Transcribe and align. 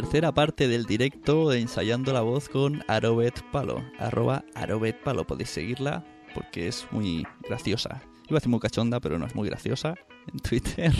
Tercera 0.00 0.32
parte 0.32 0.66
del 0.66 0.86
directo 0.86 1.50
de 1.50 1.60
ensayando 1.60 2.14
la 2.14 2.22
voz 2.22 2.48
con 2.48 2.82
Arobet 2.88 3.42
Palo. 3.52 3.84
Arroba 3.98 4.46
Arobet 4.54 4.98
Palo. 5.02 5.26
Podéis 5.26 5.50
seguirla 5.50 6.02
porque 6.34 6.68
es 6.68 6.86
muy 6.90 7.26
graciosa. 7.46 8.00
Iba 8.26 8.38
a 8.38 8.40
decir 8.40 8.48
muy 8.48 8.60
cachonda, 8.60 8.98
pero 8.98 9.18
no 9.18 9.26
es 9.26 9.34
muy 9.34 9.46
graciosa 9.46 9.96
en 10.32 10.38
Twitter. 10.38 10.94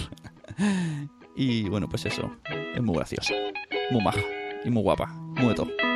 y 1.34 1.66
bueno, 1.70 1.88
pues 1.88 2.04
eso. 2.04 2.30
Es 2.74 2.82
muy 2.82 2.94
graciosa. 2.96 3.32
Muy 3.90 4.04
maja. 4.04 4.20
Y 4.66 4.68
muy 4.68 4.82
guapa. 4.82 5.06
Muy 5.06 5.48
de 5.48 5.54
todo. 5.54 5.89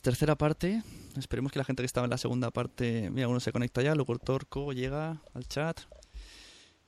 Tercera 0.00 0.36
parte. 0.36 0.82
Esperemos 1.16 1.52
que 1.52 1.58
la 1.58 1.64
gente 1.64 1.82
que 1.82 1.86
estaba 1.86 2.04
en 2.04 2.10
la 2.10 2.18
segunda 2.18 2.50
parte, 2.50 3.10
mira, 3.10 3.28
uno 3.28 3.40
se 3.40 3.52
conecta 3.52 3.82
ya, 3.82 3.94
luego 3.94 4.18
Torco 4.18 4.72
llega 4.72 5.22
al 5.34 5.46
chat. 5.46 5.80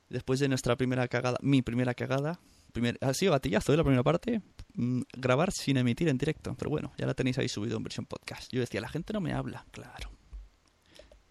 Después 0.09 0.41
de 0.41 0.49
nuestra 0.49 0.77
primera 0.77 1.09
cagada, 1.09 1.39
mi 1.43 1.63
primera 1.63 1.95
cagada, 1.95 2.41
primer, 2.73 2.99
ha 3.01 3.15
sido 3.15 3.33
gatillazo 3.33 3.73
de 3.73 3.79
la 3.79 3.85
primera 3.85 4.03
parte, 4.03 4.43
mm, 4.75 5.03
grabar 5.17 5.53
sin 5.53 5.77
emitir 5.77 6.09
en 6.09 6.19
directo. 6.19 6.55
Pero 6.59 6.71
bueno, 6.71 6.93
ya 6.99 7.07
la 7.07 7.15
tenéis 7.15 7.39
ahí 7.39 7.49
subido 7.49 7.77
en 7.77 7.83
versión 7.83 8.07
podcast. 8.07 8.53
Yo 8.53 8.61
decía, 8.61 8.81
la 8.81 8.89
gente 8.89 9.13
no 9.13 9.21
me 9.21 9.33
habla, 9.33 9.67
claro. 9.71 10.11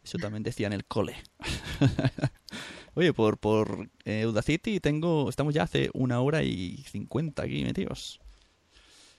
Eso 0.03 0.17
también 0.17 0.41
decía 0.43 0.67
en 0.67 0.73
el 0.73 0.85
cole. 0.85 1.15
Oye, 2.95 3.13
por, 3.13 3.37
por 3.37 3.89
eh, 4.03 4.23
Audacity 4.23 4.79
tengo, 4.79 5.29
estamos 5.29 5.53
ya 5.53 5.63
hace 5.63 5.89
una 5.93 6.19
hora 6.21 6.43
y 6.43 6.83
cincuenta 6.89 7.43
aquí 7.43 7.63
metidos. 7.63 8.19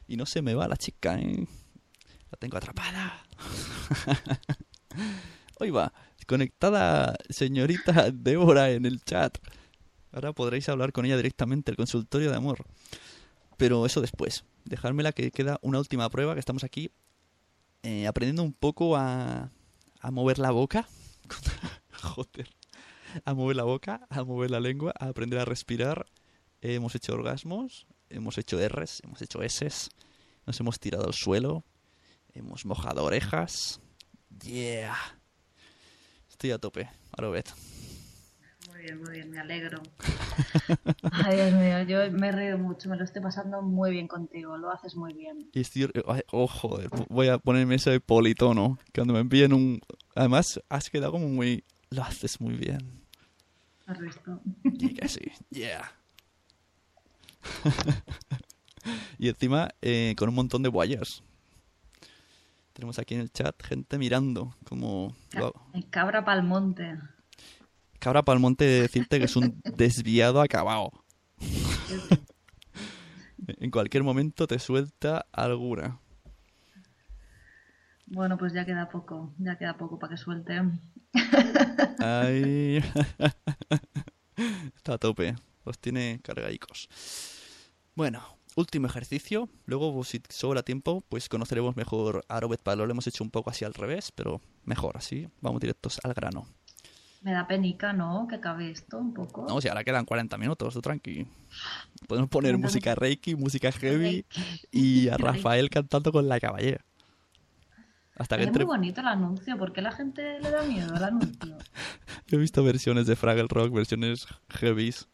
Y 0.09 0.17
no 0.17 0.27
se 0.27 0.43
me 0.43 0.55
va 0.55 0.69
la 0.69 0.77
chica, 0.77 1.19
¿eh? 1.19 1.47
La 2.33 2.39
tengo 2.39 2.57
atrapada. 2.57 3.23
Hoy 5.61 5.71
va, 5.71 5.93
conectada 6.27 7.15
señorita 7.29 8.11
Débora 8.13 8.71
en 8.71 8.87
el 8.87 9.03
chat. 9.05 9.37
Ahora 10.13 10.33
podréis 10.33 10.67
hablar 10.71 10.93
con 10.93 11.05
ella 11.05 11.19
directamente, 11.19 11.71
el 11.71 11.77
consultorio 11.77 12.31
de 12.31 12.37
amor. 12.37 12.65
Pero 13.59 13.85
eso 13.85 14.01
después. 14.01 14.47
Dejármela 14.65 15.13
que 15.13 15.31
queda 15.31 15.59
una 15.61 15.79
última 15.79 16.09
prueba, 16.09 16.33
que 16.33 16.41
estamos 16.41 16.65
aquí 16.65 16.91
eh, 17.83 18.07
aprendiendo 18.07 18.43
un 18.43 18.55
poco 18.55 18.97
a, 18.97 19.51
a 20.01 20.11
mover 20.11 20.39
la 20.39 20.53
boca. 20.53 20.89
Joder. 22.03 22.49
A 23.27 23.35
mover 23.35 23.57
la 23.57 23.65
boca, 23.65 24.07
a 24.09 24.25
mover 24.25 24.51
la 24.51 24.61
lengua, 24.61 24.95
a 24.99 25.09
aprender 25.09 25.39
a 25.39 25.45
respirar. 25.45 26.07
hemos 26.63 26.95
hecho 26.95 27.13
orgasmos, 27.13 27.87
hemos 28.09 28.39
hecho 28.39 28.59
R's, 28.59 29.03
hemos 29.05 29.21
hecho 29.21 29.43
S's, 29.43 29.91
nos 30.47 30.59
hemos 30.61 30.81
tirado 30.81 31.05
al 31.05 31.13
suelo, 31.13 31.67
hemos 32.35 32.65
mojado 32.65 33.05
orejas. 33.05 33.81
Yeah. 34.45 34.97
Estoy 36.29 36.51
a 36.53 36.59
tope, 36.59 36.89
Arobet. 37.17 37.53
Muy 38.71 38.83
bien, 38.83 39.01
muy 39.03 39.13
bien, 39.13 39.31
me 39.31 39.39
alegro. 39.39 39.83
Ay, 41.13 41.37
Dios 41.37 41.53
mío, 41.53 41.83
yo 41.83 42.11
me 42.13 42.29
he 42.29 42.33
reído 42.33 42.59
mucho, 42.59 42.89
me 42.89 42.97
lo 42.97 43.05
estoy 43.05 43.23
pasando 43.23 43.63
muy 43.63 43.91
bien 43.91 44.09
contigo, 44.09 44.57
lo 44.57 44.71
haces 44.71 44.97
muy 44.97 45.13
bien. 45.13 45.51
Y 45.53 45.61
estoy, 45.61 45.91
oh, 46.33 46.47
joder, 46.47 46.89
voy 47.09 47.29
a 47.29 47.39
ponerme 47.39 47.77
ese 47.77 48.01
politono. 48.01 48.79
Cuando 48.95 49.15
me 49.15 49.21
envíen 49.21 49.53
un... 49.53 49.81
Además, 50.15 50.61
has 50.69 50.91
quedado 50.91 51.13
como 51.13 51.29
muy... 51.29 51.65
Lo 51.91 52.03
haces 52.03 52.41
muy 52.41 52.55
bien. 52.55 53.03
¿Has 53.87 53.99
visto? 54.01 54.41
Y 54.65 54.95
que 54.95 55.09
sí, 55.09 55.31
yeah. 55.51 55.93
y 59.19 59.29
encima 59.29 59.69
eh, 59.81 60.15
con 60.17 60.29
un 60.29 60.35
montón 60.35 60.63
de 60.63 60.69
wires. 60.69 61.23
Tenemos 62.73 62.99
aquí 62.99 63.15
en 63.15 63.21
el 63.21 63.31
chat 63.31 63.61
gente 63.63 63.99
mirando 63.99 64.55
como... 64.65 65.15
Cabra 65.91 66.25
pa'l 66.25 66.43
monte. 66.43 66.99
Cabra 67.99 68.25
Palmonte 68.25 68.65
de 68.65 68.81
decirte 68.81 69.21
que 69.21 69.27
es 69.27 69.37
un 69.37 69.61
desviado 69.77 70.41
acabado. 70.41 70.91
en 73.47 73.71
cualquier 73.71 74.03
momento 74.03 74.49
te 74.49 74.59
suelta 74.59 75.27
alguna. 75.31 76.01
Bueno, 78.07 78.37
pues 78.37 78.53
ya 78.53 78.67
queda 78.67 78.89
poco, 78.89 79.33
ya 79.39 79.57
queda 79.57 79.77
poco 79.77 80.01
para 80.01 80.11
que 80.11 80.17
suelte. 80.17 80.61
Ay. 82.01 82.83
Está 84.77 84.95
a 84.95 84.99
tope. 84.99 85.37
Los 85.65 85.79
tiene 85.79 86.21
cargaicos. 86.23 86.89
Bueno, 87.95 88.23
último 88.57 88.87
ejercicio. 88.87 89.49
Luego, 89.67 90.03
si 90.05 90.23
sobra 90.29 90.63
tiempo, 90.63 91.03
pues 91.09 91.29
conoceremos 91.29 91.77
mejor 91.77 92.25
a 92.29 92.41
Robert 92.41 92.63
Palo. 92.63 92.87
Lo 92.87 92.93
hemos 92.93 93.07
hecho 93.07 93.25
un 93.25 93.31
poco 93.31 93.51
así 93.51 93.65
al 93.65 93.75
revés, 93.75 94.13
pero 94.13 94.41
mejor 94.65 94.97
así. 94.97 95.29
Vamos 95.41 95.61
directos 95.61 96.01
al 96.03 96.15
grano. 96.15 96.47
Me 97.23 97.33
da 97.33 97.47
penica, 97.47 97.93
¿no? 97.93 98.27
Que 98.29 98.37
acabe 98.37 98.71
esto 98.71 98.99
un 98.99 99.15
poco. 99.15 99.47
No, 99.49 99.61
si 99.61 99.69
ahora 99.69 99.85
quedan 99.85 100.05
40 100.05 100.37
minutos, 100.39 100.75
tú 100.75 100.83
tranqui. 100.83 101.27
Podemos 102.09 102.29
poner 102.29 102.59
música 102.59 102.97
reiki, 102.97 103.37
música 103.37 103.71
heavy 103.71 104.27
y 104.73 105.09
a 105.09 105.17
Rafael 105.17 105.71
cantando 105.71 106.11
con 106.11 106.29
la 106.29 106.41
caballera. 106.41 106.85
Hasta 108.17 108.37
que 108.37 108.45
es 108.45 108.53
muy 108.53 108.65
bonito 108.65 109.01
el 109.01 109.07
anuncio, 109.07 109.57
¿por 109.57 109.73
qué 109.73 109.81
la 109.81 109.93
gente 109.93 110.39
le 110.41 110.51
da 110.51 110.63
miedo 110.65 110.95
al 110.95 111.05
anuncio? 111.05 111.57
He 112.31 112.37
visto 112.37 112.63
versiones 112.63 113.07
de 113.07 113.17
Fraggle 113.17 113.47
Rock, 113.49 113.73
versiones 113.73 114.27
heavies. 114.49 115.09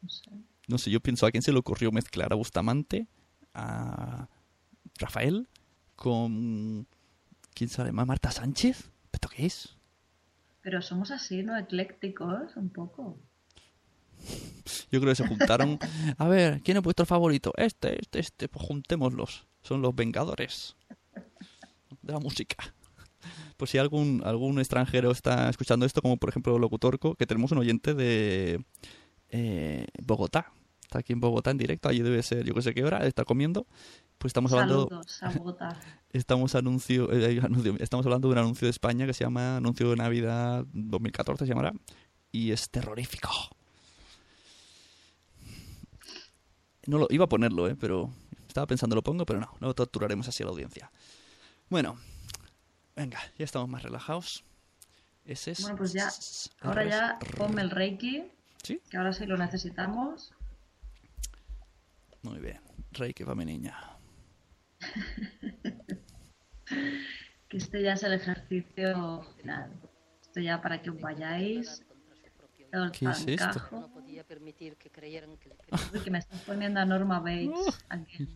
No 0.00 0.08
sé. 0.08 0.30
No 0.68 0.78
sé, 0.78 0.90
yo 0.90 1.00
pienso 1.00 1.26
a 1.26 1.30
quién 1.30 1.42
se 1.42 1.52
le 1.52 1.58
ocurrió 1.58 1.92
mezclar 1.92 2.32
a 2.32 2.36
Bustamante, 2.36 3.06
a 3.52 4.28
Rafael, 4.98 5.48
con... 5.96 6.86
¿Quién 7.54 7.70
sabe 7.70 7.92
más? 7.92 8.06
¿Marta 8.06 8.30
Sánchez? 8.30 8.90
¿Pero 9.10 9.28
qué 9.28 9.46
es? 9.46 9.76
Pero 10.62 10.82
somos 10.82 11.10
así, 11.10 11.42
¿no? 11.42 11.56
Eclécticos, 11.56 12.56
un 12.56 12.70
poco. 12.70 13.18
Yo 14.90 15.00
creo 15.00 15.12
que 15.12 15.14
se 15.14 15.26
juntaron. 15.26 15.78
A 16.18 16.26
ver, 16.26 16.62
¿quién 16.62 16.78
es 16.78 16.82
vuestro 16.82 17.06
favorito? 17.06 17.52
Este, 17.56 18.00
este, 18.00 18.18
este. 18.18 18.48
Pues 18.48 18.64
juntémoslos. 18.66 19.46
Son 19.62 19.82
los 19.82 19.94
Vengadores 19.94 20.76
de 22.02 22.12
la 22.12 22.18
música. 22.18 22.56
Pues 23.56 23.70
si 23.70 23.78
algún, 23.78 24.22
algún 24.24 24.58
extranjero 24.58 25.10
está 25.10 25.48
escuchando 25.48 25.86
esto, 25.86 26.02
como 26.02 26.16
por 26.16 26.28
ejemplo 26.28 26.58
Locutorco, 26.58 27.14
que 27.14 27.26
tenemos 27.26 27.52
un 27.52 27.58
oyente 27.58 27.94
de 27.94 28.64
eh, 29.30 29.86
Bogotá. 30.02 30.52
Está 30.82 30.98
aquí 31.00 31.12
en 31.12 31.20
Bogotá 31.20 31.50
en 31.50 31.58
directo, 31.58 31.88
allí 31.88 32.00
debe 32.02 32.22
ser, 32.22 32.44
yo 32.44 32.54
que 32.54 32.62
sé 32.62 32.74
qué 32.74 32.84
hora, 32.84 33.06
está 33.06 33.24
comiendo. 33.24 33.66
Pues 34.18 34.30
estamos 34.30 34.52
hablando, 34.52 34.88
Saludos 34.88 35.22
a 35.22 35.30
Bogotá. 35.30 35.80
estamos, 36.12 36.54
anuncio, 36.54 37.10
eh, 37.12 37.40
anuncio- 37.42 37.76
estamos 37.80 38.06
hablando 38.06 38.28
de 38.28 38.32
un 38.32 38.38
anuncio 38.38 38.66
de 38.66 38.70
España 38.70 39.06
que 39.06 39.12
se 39.12 39.24
llama 39.24 39.56
Anuncio 39.56 39.90
de 39.90 39.96
Navidad 39.96 40.64
2014, 40.72 41.44
se 41.44 41.48
llamará. 41.48 41.72
Y 42.30 42.52
es 42.52 42.70
terrorífico. 42.70 43.30
No 46.86 46.98
lo, 46.98 47.06
iba 47.10 47.24
a 47.24 47.28
ponerlo, 47.28 47.68
¿eh? 47.68 47.76
pero 47.76 48.10
estaba 48.46 48.66
pensando 48.66 48.94
lo 48.94 49.02
pongo, 49.02 49.24
pero 49.24 49.40
no, 49.40 49.50
no 49.60 49.74
torturaremos 49.74 50.28
así 50.28 50.42
a 50.42 50.46
la 50.46 50.52
audiencia. 50.52 50.90
Bueno, 51.70 51.98
venga, 52.94 53.18
ya 53.38 53.44
estamos 53.44 53.68
más 53.68 53.82
relajados. 53.82 54.44
Ese 55.24 55.52
es. 55.52 55.62
Bueno, 55.62 55.76
pues 55.78 55.92
ya, 55.94 56.10
ahora 56.60 56.84
ya 56.86 57.18
ponme 57.38 57.62
el 57.62 57.70
Reiki, 57.70 58.24
¿Sí? 58.64 58.80
que 58.90 58.96
ahora 58.96 59.12
sí 59.12 59.26
lo 59.26 59.36
necesitamos. 59.36 60.32
Muy 62.22 62.38
bien. 62.40 62.60
Rey, 62.92 63.12
que 63.12 63.24
va 63.24 63.34
mi 63.34 63.44
niña. 63.44 63.76
Que 67.46 67.58
este 67.58 67.82
ya 67.82 67.92
es 67.92 68.02
el 68.02 68.14
ejercicio 68.14 69.22
final. 69.36 69.70
Esto 70.22 70.40
ya 70.40 70.60
para 70.60 70.82
que 70.82 70.90
os 70.90 71.00
vayáis. 71.00 71.84
El 72.72 72.90
¿Qué 72.90 73.06
es 73.06 73.28
esto? 73.28 73.60
No 73.70 73.92
podía 73.92 74.24
permitir 74.24 74.76
que 74.76 74.90
creyeran 74.90 75.36
que 75.36 75.50
le 75.50 75.56
que 76.04 76.10
me 76.10 76.18
estás 76.18 76.40
poniendo 76.40 76.80
a 76.80 76.84
Norma 76.84 77.20
Bates 77.20 77.78
aquí. 77.90 78.28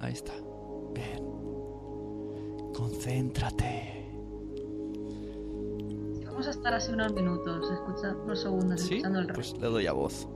Ahí 0.00 0.12
está. 0.12 0.34
Bien. 0.92 1.24
Concéntrate. 2.74 4.03
Vamos 6.34 6.48
a 6.48 6.50
estar 6.50 6.74
así 6.74 6.92
unos 6.92 7.12
minutos, 7.12 7.70
escucha, 7.70 8.12
unos 8.24 8.40
segundos 8.42 8.80
¿Sí? 8.80 8.94
escuchando 8.96 9.20
el 9.20 9.26
Pues 9.28 9.50
Reiki. 9.52 9.60
le 9.60 9.68
doy 9.68 9.86
a 9.86 9.92
voz. 9.92 10.26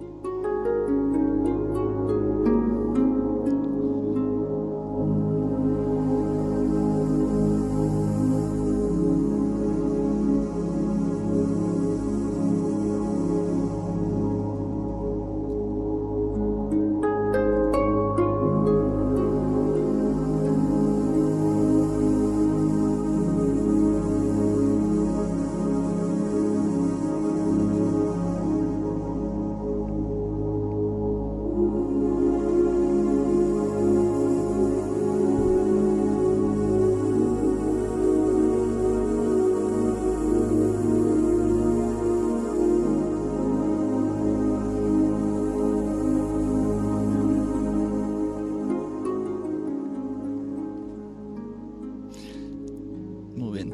Muy 53.39 53.53
bien. 53.53 53.73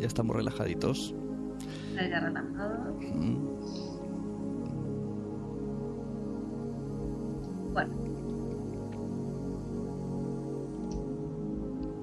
Ya 0.00 0.06
estamos 0.06 0.36
relajaditos. 0.36 1.14
Ya 1.96 2.20
relajados. 2.20 2.96
Mm. 3.00 3.36
Bueno. 7.72 7.94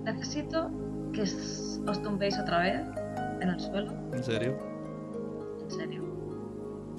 Necesito 0.04 0.70
que 1.14 1.22
os 1.22 2.02
tumbéis 2.04 2.38
otra 2.38 2.60
vez 2.60 2.82
en 3.40 3.50
el 3.50 3.60
suelo. 3.60 3.94
¿En 4.12 4.24
serio? 4.24 4.58
En 5.64 5.72
serio. 5.72 6.04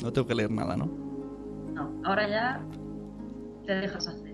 No 0.02 0.10
tengo 0.12 0.26
que 0.26 0.34
leer 0.34 0.50
nada, 0.50 0.74
¿no? 0.74 0.86
No, 1.74 1.90
ahora 2.04 2.28
ya 2.28 2.66
te 3.66 3.74
dejas 3.74 4.08
hacer. 4.08 4.32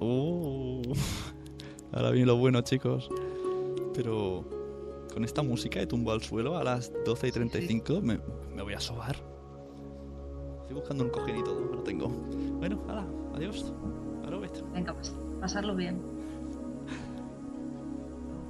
Uh. 0.00 0.82
Ahora 1.92 2.10
viene 2.10 2.26
lo 2.26 2.36
bueno, 2.36 2.60
chicos. 2.60 3.08
Pero 3.94 4.44
con 5.16 5.24
esta 5.24 5.42
música 5.42 5.80
de 5.80 5.86
tumbo 5.86 6.12
al 6.12 6.20
suelo 6.20 6.58
a 6.58 6.62
las 6.62 6.92
12 7.06 7.28
y 7.28 7.32
35 7.32 8.02
me, 8.02 8.20
me 8.54 8.62
voy 8.62 8.74
a 8.74 8.80
sobar. 8.80 9.16
Estoy 10.60 10.76
buscando 10.76 11.04
un 11.04 11.10
cojín 11.10 11.38
y 11.38 11.42
todo, 11.42 11.58
no 11.58 11.72
lo 11.76 11.82
tengo. 11.82 12.08
Bueno, 12.58 12.82
hala, 12.86 13.06
adiós. 13.34 13.72
Venga, 14.74 14.92
pues 14.92 15.14
pasarlo 15.40 15.74
bien. 15.74 16.02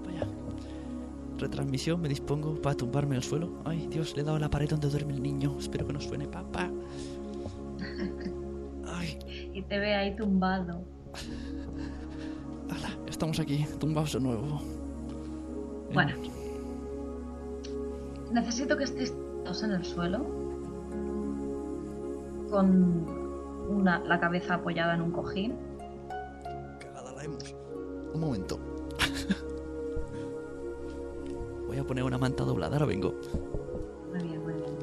Vaya. 0.04 0.26
Retransmisión, 1.38 2.00
me 2.00 2.08
dispongo 2.08 2.60
para 2.60 2.76
tumbarme 2.76 3.14
al 3.14 3.22
suelo. 3.22 3.62
Ay, 3.64 3.86
Dios, 3.88 4.16
le 4.16 4.22
he 4.22 4.24
dado 4.24 4.40
la 4.40 4.50
pared 4.50 4.68
donde 4.68 4.88
duerme 4.88 5.12
el 5.12 5.22
niño. 5.22 5.54
Espero 5.60 5.86
que 5.86 5.92
no 5.92 6.00
suene 6.00 6.26
papá. 6.26 6.68
Ay, 8.88 9.20
Y 9.54 9.62
te 9.62 9.78
ve 9.78 9.94
ahí 9.94 10.16
tumbado. 10.16 10.82
hala, 12.70 12.98
estamos 13.08 13.38
aquí, 13.38 13.64
tumbados 13.78 14.14
de 14.14 14.20
nuevo. 14.20 14.60
Bueno. 15.94 16.35
Necesito 18.36 18.76
que 18.76 18.84
estéis 18.84 19.14
todos 19.44 19.62
en 19.62 19.70
el 19.70 19.82
suelo. 19.82 20.26
Con 22.50 23.06
una, 23.66 24.00
la 24.00 24.20
cabeza 24.20 24.56
apoyada 24.56 24.94
en 24.94 25.00
un 25.00 25.10
cojín. 25.10 25.56
Cagada 26.78 27.14
la 27.14 27.24
hemos. 27.24 27.54
Un 28.12 28.20
momento. 28.20 28.58
Voy 31.66 31.78
a 31.78 31.84
poner 31.84 32.04
una 32.04 32.18
manta 32.18 32.44
doblada, 32.44 32.74
ahora 32.74 32.84
vengo. 32.84 33.14
Muy 34.12 34.22
bien, 34.22 34.44
muy 34.44 34.52
bien. 34.52 34.76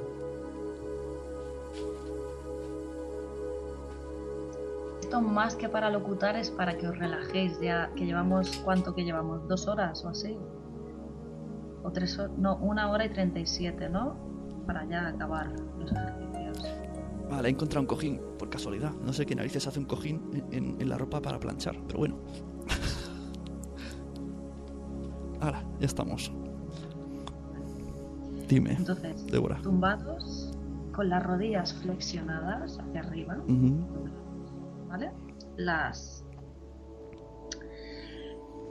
Esto 5.00 5.22
más 5.22 5.56
que 5.56 5.70
para 5.70 5.92
locutar 5.92 6.36
es 6.38 6.50
para 6.50 6.76
que 6.76 6.88
os 6.88 6.98
relajéis 6.98 7.60
ya, 7.60 7.92
que 7.96 8.08
llevamos, 8.08 8.50
¿cuánto 8.66 8.96
que 8.96 9.04
llevamos? 9.04 9.48
¿Dos 9.48 9.68
horas 9.68 10.04
o 10.06 10.10
así? 10.10 10.40
O 11.84 11.92
tres 11.92 12.18
horas, 12.18 12.32
no, 12.38 12.56
una 12.58 12.90
hora 12.92 13.06
y 13.06 13.10
treinta 13.10 13.40
y 13.40 13.46
siete, 13.46 13.90
¿no? 13.90 14.16
Para 14.66 14.86
ya 14.86 15.08
acabar 15.08 15.52
los 15.78 15.92
ejercicios. 15.92 16.66
Vale, 17.30 17.50
he 17.50 17.52
encontrado 17.52 17.82
un 17.82 17.88
cojín, 17.88 18.22
por 18.40 18.50
casualidad. 18.50 18.92
No 19.06 19.12
sé 19.14 19.26
qué 19.26 19.36
narices 19.36 19.68
hace 19.68 19.80
un 19.80 19.86
cojín 19.86 20.22
en, 20.34 20.54
en- 20.54 20.82
en 20.82 20.90
la 20.90 20.98
ropa 20.98 21.22
para 21.22 21.40
planchar, 21.40 21.76
pero 21.88 22.00
bueno. 22.00 22.16
Ahora, 25.42 25.64
ya 25.80 25.86
estamos. 25.86 26.32
Dime, 28.48 28.74
Entonces, 28.74 29.26
Débora. 29.28 29.58
tumbados, 29.62 30.54
con 30.94 31.10
las 31.10 31.24
rodillas 31.24 31.74
flexionadas 31.74 32.80
hacia 32.80 33.02
arriba, 33.02 33.38
¿vale? 34.90 35.12
Las... 35.58 36.24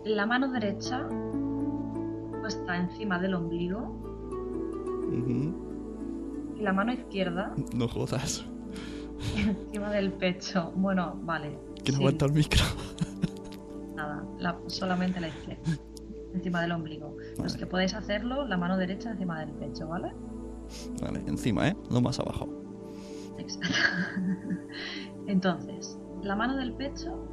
La 0.04 0.26
mano 0.26 0.49
derecha 0.50 1.07
puesta 2.43 2.77
encima 2.77 3.19
del 3.21 3.35
ombligo 3.35 3.97
y 6.57 6.61
la 6.63 6.73
mano 6.73 6.93
izquierda 6.93 7.55
No 7.75 7.87
jodas. 7.89 8.45
encima 9.37 9.91
del 9.91 10.13
pecho. 10.13 10.73
Bueno, 10.75 11.19
vale. 11.23 11.59
Que 11.85 11.93
no 11.93 11.99
sí, 11.99 12.03
aguanta 12.05 12.25
el 12.27 12.33
micro. 12.33 12.63
Nada, 13.95 14.25
la- 14.39 14.59
solamente 14.67 15.21
la 15.21 15.29
izquierda. 15.29 15.63
Encima 16.35 16.63
del 16.63 16.73
ombligo. 16.73 17.17
Los 17.39 17.39
Vale. 17.39 17.59
que 17.59 17.67
podéis 17.67 17.95
hacerlo, 17.95 18.47
la 18.49 18.57
mano 18.57 18.77
derecha 18.77 19.11
encima 19.11 19.39
del 19.41 19.51
pecho, 19.51 19.87
¿vale? 19.87 20.13
Vale, 21.03 21.23
encima, 21.27 21.69
¿eh? 21.69 21.77
No 21.91 22.01
más 22.01 22.19
abajo. 22.19 22.49
Exacto. 23.39 23.77
Entonces, 25.27 25.99
la 26.23 26.35
mano 26.35 26.57
del 26.57 26.73
pecho 26.73 27.29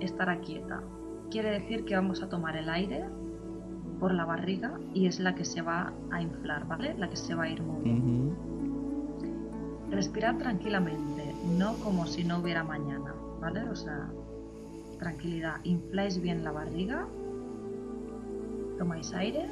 estará 0.00 0.40
quieta. 0.40 0.82
Quiere 1.30 1.50
decir 1.50 1.84
que 1.84 1.94
vamos 1.94 2.22
a 2.22 2.28
tomar 2.28 2.56
el 2.56 2.68
aire 2.68 3.04
por 3.98 4.12
la 4.12 4.24
barriga 4.24 4.78
y 4.92 5.06
es 5.06 5.20
la 5.20 5.34
que 5.34 5.44
se 5.44 5.62
va 5.62 5.92
a 6.10 6.20
inflar, 6.20 6.66
¿vale? 6.66 6.94
La 6.98 7.08
que 7.08 7.16
se 7.16 7.34
va 7.34 7.44
a 7.44 7.50
ir 7.50 7.62
moviendo. 7.62 8.32
Ujú. 8.32 8.36
Respirar 9.90 10.36
tranquilamente, 10.38 11.34
no 11.44 11.74
como 11.80 12.06
si 12.06 12.24
no 12.24 12.38
hubiera 12.38 12.64
mañana, 12.64 13.14
¿vale? 13.40 13.62
O 13.68 13.76
sea, 13.76 14.10
tranquilidad. 14.98 15.60
Infláis 15.64 16.20
bien 16.20 16.44
la 16.44 16.52
barriga, 16.52 17.06
tomáis 18.78 19.12
aire 19.14 19.48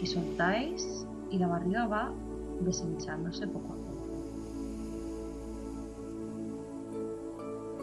y 0.00 0.06
soltáis 0.06 1.06
y 1.30 1.38
la 1.38 1.48
barriga 1.48 1.86
va 1.86 2.12
deshinchándose 2.60 3.46
poco 3.48 3.72
a 3.72 3.76
poco. 3.76 3.90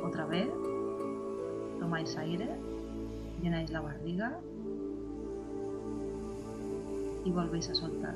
Otra 0.08 0.26
vez, 0.26 0.50
tomáis 1.80 2.16
aire, 2.18 2.50
llenáis 3.42 3.72
la 3.72 3.82
barriga 3.82 4.40
y 7.28 7.32
volvéis 7.32 7.70
a 7.70 7.76
soltar. 7.76 8.16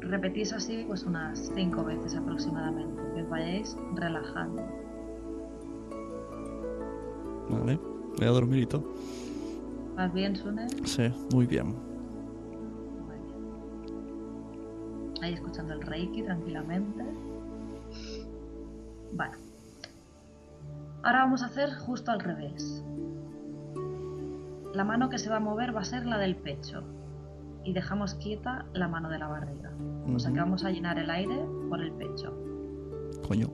Repetís 0.00 0.52
así 0.52 0.84
pues 0.86 1.04
unas 1.04 1.50
cinco 1.54 1.84
veces 1.84 2.14
aproximadamente, 2.14 3.02
que 3.14 3.22
os 3.22 3.30
vayáis 3.30 3.76
relajando. 3.94 4.62
Vale, 7.48 7.80
voy 8.18 8.26
a 8.26 8.30
dormir 8.30 8.62
y 8.62 8.66
todo. 8.66 8.84
¿Vas 9.96 10.12
bien, 10.12 10.36
Sune? 10.36 10.68
Sí, 10.84 11.12
muy 11.32 11.46
bien. 11.46 11.68
Muy 13.06 13.18
bien. 13.26 13.34
Ahí 15.22 15.34
escuchando 15.34 15.72
el 15.74 15.82
Reiki 15.82 16.22
tranquilamente. 16.22 17.04
Vale. 19.12 19.34
Ahora 21.02 21.20
vamos 21.20 21.42
a 21.42 21.46
hacer 21.46 21.70
justo 21.74 22.10
al 22.10 22.20
revés. 22.20 22.84
La 24.80 24.84
mano 24.84 25.10
que 25.10 25.18
se 25.18 25.28
va 25.28 25.36
a 25.36 25.40
mover 25.40 25.76
va 25.76 25.82
a 25.82 25.84
ser 25.84 26.06
la 26.06 26.16
del 26.16 26.36
pecho. 26.36 26.82
Y 27.64 27.74
dejamos 27.74 28.14
quieta 28.14 28.64
la 28.72 28.88
mano 28.88 29.10
de 29.10 29.18
la 29.18 29.28
barriga. 29.28 29.70
O 30.10 30.18
sea 30.18 30.32
que 30.32 30.40
vamos 30.40 30.64
a 30.64 30.70
llenar 30.70 30.98
el 30.98 31.10
aire 31.10 31.36
por 31.68 31.82
el 31.82 31.92
pecho. 31.92 32.32
Coño. 33.28 33.48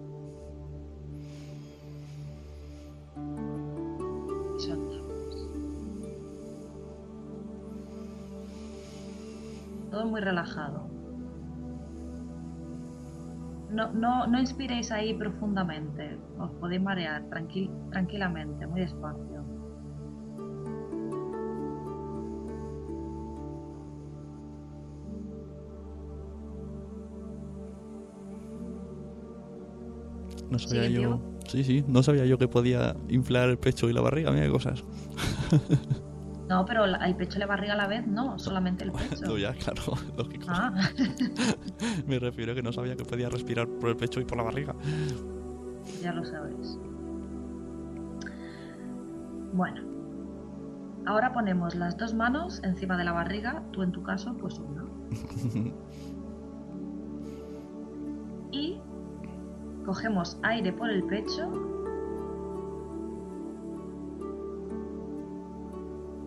Y 4.56 4.60
soltamos. 4.60 5.48
Todo 9.90 10.06
muy 10.06 10.20
relajado. 10.20 10.86
No, 13.72 13.90
no, 13.92 14.28
no 14.28 14.38
inspiréis 14.38 14.92
ahí 14.92 15.12
profundamente. 15.14 16.20
Os 16.38 16.52
podéis 16.60 16.80
marear 16.82 17.24
tranquil- 17.30 17.72
tranquilamente, 17.90 18.64
muy 18.68 18.82
despacio. 18.82 19.55
No 30.50 30.58
sabía 30.58 30.84
¿Sigue 30.84 31.02
yo. 31.02 31.20
Sí, 31.48 31.64
sí, 31.64 31.84
no 31.86 32.02
sabía 32.02 32.26
yo 32.26 32.38
que 32.38 32.48
podía 32.48 32.96
inflar 33.08 33.48
el 33.48 33.58
pecho 33.58 33.88
y 33.88 33.92
la 33.92 34.00
barriga, 34.00 34.30
mira 34.30 34.46
qué 34.46 34.52
cosas. 34.52 34.82
No, 36.48 36.64
pero 36.64 36.84
el 36.84 37.16
pecho 37.16 37.38
y 37.38 37.40
la 37.40 37.46
barriga 37.46 37.72
a 37.72 37.76
la 37.76 37.88
vez, 37.88 38.06
no, 38.06 38.38
solamente 38.38 38.84
el 38.84 38.92
pecho. 38.92 39.26
No, 39.26 39.36
ya, 39.36 39.52
claro, 39.52 39.82
lógico. 40.16 40.46
Ah, 40.48 40.72
Me 42.06 42.20
refiero 42.20 42.52
a 42.52 42.54
que 42.54 42.62
no 42.62 42.72
sabía 42.72 42.94
que 42.94 43.04
podía 43.04 43.28
respirar 43.28 43.66
por 43.66 43.90
el 43.90 43.96
pecho 43.96 44.20
y 44.20 44.24
por 44.24 44.36
la 44.38 44.44
barriga. 44.44 44.74
ya 46.00 46.12
lo 46.12 46.24
sabéis. 46.24 46.78
Bueno, 49.52 49.82
ahora 51.06 51.32
ponemos 51.32 51.74
las 51.74 51.96
dos 51.96 52.14
manos 52.14 52.60
encima 52.62 52.96
de 52.96 53.04
la 53.04 53.12
barriga, 53.12 53.64
tú 53.72 53.82
en 53.82 53.90
tu 53.90 54.04
caso, 54.04 54.36
pues 54.36 54.58
una. 54.60 54.84
Cogemos 59.86 60.38
aire 60.42 60.72
por 60.72 60.90
el 60.90 61.04
pecho. 61.04 61.48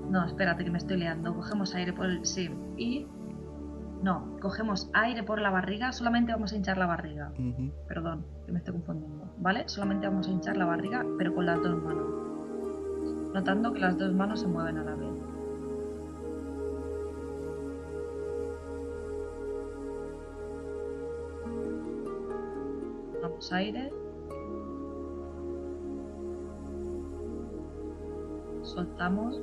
No, 0.10 0.26
espérate 0.26 0.64
que 0.64 0.72
me 0.72 0.80
estoy 0.80 0.98
liando. 0.98 1.36
Cogemos 1.36 1.76
aire 1.76 1.94
por 1.94 2.06
el... 2.08 2.26
Sí. 2.26 2.50
Y... 2.78 3.06
No, 4.02 4.38
cogemos 4.42 4.90
aire 4.94 5.24
por 5.24 5.40
la 5.42 5.52
barriga. 5.52 5.92
Solamente 5.92 6.32
vamos 6.32 6.54
a 6.54 6.56
hinchar 6.56 6.78
la 6.78 6.88
barriga. 6.88 7.34
Perdón, 7.88 8.26
que 8.46 8.54
me 8.54 8.60
estoy 8.60 8.74
confundiendo. 8.76 9.30
¿Vale? 9.38 9.68
Solamente 9.68 10.08
vamos 10.08 10.28
a 10.28 10.32
hinchar 10.32 10.56
la 10.58 10.66
barriga, 10.66 11.06
pero 11.18 11.36
con 11.36 11.46
las 11.46 11.62
dos 11.62 11.84
manos. 11.84 12.08
Notando 13.34 13.74
que 13.74 13.80
las 13.80 13.98
dos 13.98 14.14
manos 14.14 14.40
se 14.40 14.48
mueven 14.48 14.78
a 14.78 14.84
la 14.84 14.96
vez. 14.96 15.09
Vamos 23.40 23.54
aire. 23.54 23.90
Soltamos. 28.64 29.40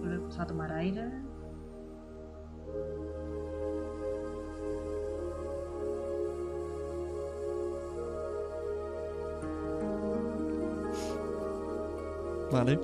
Volvemos 0.00 0.38
a 0.38 0.46
tomar 0.46 0.70
aire. 0.72 1.10
Vale. 12.50 12.78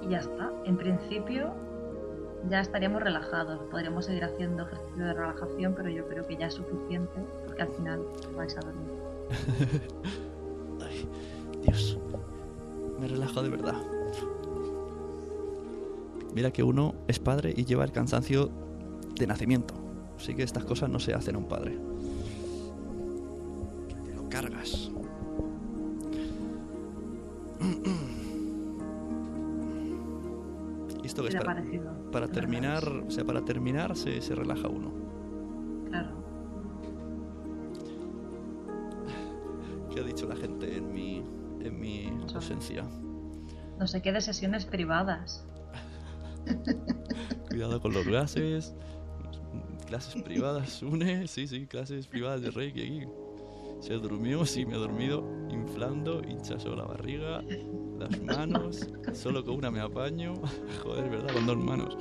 Y 0.00 0.08
ya 0.08 0.20
está. 0.20 0.50
En 0.64 0.78
principio 0.78 1.52
ya 2.48 2.60
estaríamos 2.60 3.02
relajados. 3.02 3.60
Podríamos 3.70 4.06
seguir 4.06 4.24
haciendo 4.24 4.62
ejercicio 4.64 5.04
de 5.04 5.12
relajación, 5.14 5.74
pero 5.76 5.90
yo 5.90 6.06
creo 6.08 6.26
que 6.26 6.36
ya 6.36 6.46
es 6.46 6.54
suficiente 6.54 7.20
porque 7.46 7.62
al 7.62 7.68
final 7.68 8.00
vais 8.36 8.56
a 8.56 8.60
dormir. 8.60 8.90
Ay, 10.80 11.08
Dios. 11.62 11.98
Me 12.98 13.08
relajo 13.08 13.42
de 13.42 13.48
verdad. 13.50 13.76
Mira 16.34 16.50
que 16.52 16.62
uno 16.62 16.94
es 17.08 17.18
padre 17.18 17.52
y 17.56 17.64
lleva 17.64 17.84
el 17.84 17.92
cansancio 17.92 18.50
de 19.18 19.26
nacimiento. 19.26 19.74
Así 20.16 20.34
que 20.34 20.42
estas 20.42 20.64
cosas 20.64 20.88
no 20.90 21.00
se 21.00 21.14
hacen 21.14 21.34
a 21.34 21.38
un 21.38 21.48
padre. 21.48 21.78
Que 23.88 23.94
te 23.94 24.14
lo 24.14 24.28
cargas. 24.28 24.90
esto 31.10 31.24
que 31.24 31.30
¿Qué 31.30 31.38
es 31.38 31.44
para, 31.44 31.62
para 32.12 32.26
¿Te 32.28 32.34
terminar? 32.34 32.84
O 32.86 33.10
sea, 33.10 33.24
para 33.24 33.44
terminar 33.44 33.96
se, 33.96 34.20
se 34.20 34.34
relaja 34.34 34.68
uno. 34.68 34.92
Claro. 35.88 36.24
¿Qué 39.92 40.00
ha 40.00 40.04
dicho 40.04 40.26
la 40.28 40.36
gente 40.36 40.76
en 40.76 40.92
mi, 40.92 41.18
en 41.60 41.80
mi 41.80 42.08
ausencia? 42.32 42.84
No 43.78 43.86
sé 43.86 44.02
qué 44.02 44.12
de 44.12 44.20
sesiones 44.20 44.64
privadas. 44.64 45.44
Cuidado 47.48 47.80
con 47.80 47.92
los 47.92 48.06
gases. 48.06 48.74
Clases 49.88 50.22
privadas, 50.22 50.82
une. 50.82 51.26
Sí, 51.26 51.48
sí, 51.48 51.66
clases 51.66 52.06
privadas 52.06 52.42
de 52.42 52.52
Reiki 52.52 52.82
aquí. 52.82 53.08
Se 53.80 53.94
durmió, 53.94 54.46
sí, 54.46 54.64
me 54.64 54.74
ha 54.74 54.78
dormido. 54.78 55.24
Inflando, 55.80 56.20
hinchazo 56.28 56.76
la 56.76 56.84
barriga, 56.84 57.42
las 57.98 58.20
manos. 58.20 58.86
Solo 59.14 59.42
con 59.42 59.54
una 59.54 59.70
me 59.70 59.80
apaño. 59.80 60.34
Joder, 60.84 61.08
¿verdad? 61.08 61.32
Con 61.32 61.46
dos 61.46 61.56
manos. 61.56 61.96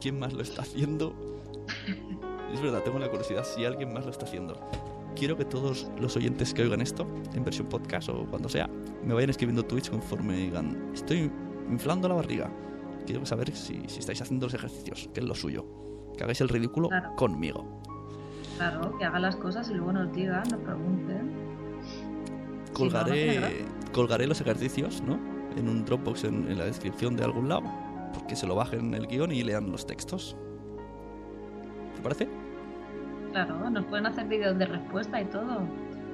¿Quién 0.00 0.18
más 0.18 0.32
lo 0.32 0.42
está 0.42 0.62
haciendo? 0.62 1.14
Es 2.52 2.60
verdad, 2.60 2.82
tengo 2.82 2.98
la 2.98 3.08
curiosidad 3.08 3.44
si 3.44 3.64
alguien 3.64 3.92
más 3.92 4.04
lo 4.04 4.10
está 4.10 4.24
haciendo. 4.24 4.58
Quiero 5.14 5.36
que 5.36 5.44
todos 5.44 5.88
los 6.00 6.16
oyentes 6.16 6.52
que 6.52 6.62
oigan 6.62 6.80
esto, 6.80 7.06
en 7.34 7.44
versión 7.44 7.68
podcast 7.68 8.08
o 8.08 8.26
cuando 8.26 8.48
sea, 8.48 8.68
me 9.04 9.14
vayan 9.14 9.30
escribiendo 9.30 9.64
tweets 9.64 9.88
conforme 9.90 10.34
digan, 10.38 10.90
estoy 10.94 11.30
inflando 11.70 12.08
la 12.08 12.16
barriga. 12.16 12.50
Quiero 13.06 13.24
saber 13.26 13.54
si, 13.54 13.80
si 13.86 14.00
estáis 14.00 14.20
haciendo 14.22 14.46
los 14.46 14.54
ejercicios, 14.54 15.08
que 15.14 15.20
es 15.20 15.26
lo 15.26 15.36
suyo. 15.36 15.64
Que 16.16 16.24
hagáis 16.24 16.40
el 16.40 16.48
ridículo 16.48 16.88
Claro. 16.88 17.14
conmigo. 17.14 17.80
Claro, 18.56 18.98
que 18.98 19.04
hagan 19.04 19.22
las 19.22 19.36
cosas 19.36 19.70
y 19.70 19.74
luego 19.74 19.92
nos 19.92 20.12
digan, 20.12 20.42
nos 20.50 20.60
pregunten. 20.62 21.48
Colgaré, 22.78 23.64
colgaré 23.92 24.26
los 24.26 24.40
ejercicios, 24.40 25.02
¿no? 25.02 25.18
En 25.56 25.68
un 25.68 25.84
Dropbox 25.84 26.24
en, 26.24 26.50
en 26.50 26.58
la 26.58 26.64
descripción 26.64 27.16
de 27.16 27.24
algún 27.24 27.48
lado. 27.48 27.64
Porque 28.14 28.36
se 28.36 28.46
lo 28.46 28.54
bajen 28.54 28.94
el 28.94 29.06
guion 29.06 29.32
y 29.32 29.42
lean 29.42 29.70
los 29.70 29.86
textos. 29.86 30.36
¿Te 31.96 32.02
parece? 32.02 32.28
Claro, 33.32 33.68
nos 33.70 33.84
pueden 33.86 34.06
hacer 34.06 34.26
vídeos 34.26 34.58
de 34.58 34.66
respuesta 34.66 35.20
y 35.20 35.24
todo. 35.26 35.60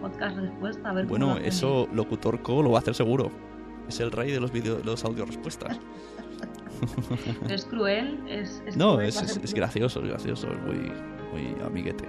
Podcast 0.00 0.36
respuesta, 0.36 0.90
a 0.90 0.92
ver 0.92 1.06
Bueno, 1.06 1.38
eso 1.38 1.88
Locutor 1.92 2.42
Co 2.42 2.62
lo 2.62 2.70
va 2.72 2.78
a 2.78 2.80
hacer 2.82 2.94
seguro. 2.94 3.30
Es 3.88 4.00
el 4.00 4.10
rey 4.10 4.32
de 4.32 4.40
los 4.40 4.50
vídeos, 4.52 4.84
los 4.84 5.04
audio 5.04 5.24
respuestas. 5.24 5.78
Es 7.48 7.64
cruel, 7.64 8.20
es. 8.28 8.62
es 8.66 8.76
No, 8.76 8.94
cruel, 8.94 9.08
es, 9.08 9.22
es- 9.22 9.36
es 9.42 9.54
gracioso, 9.54 10.00
es 10.02 10.08
gracioso, 10.08 10.48
es 10.50 10.60
muy, 10.62 10.92
muy 11.32 11.62
amiguete. 11.64 12.04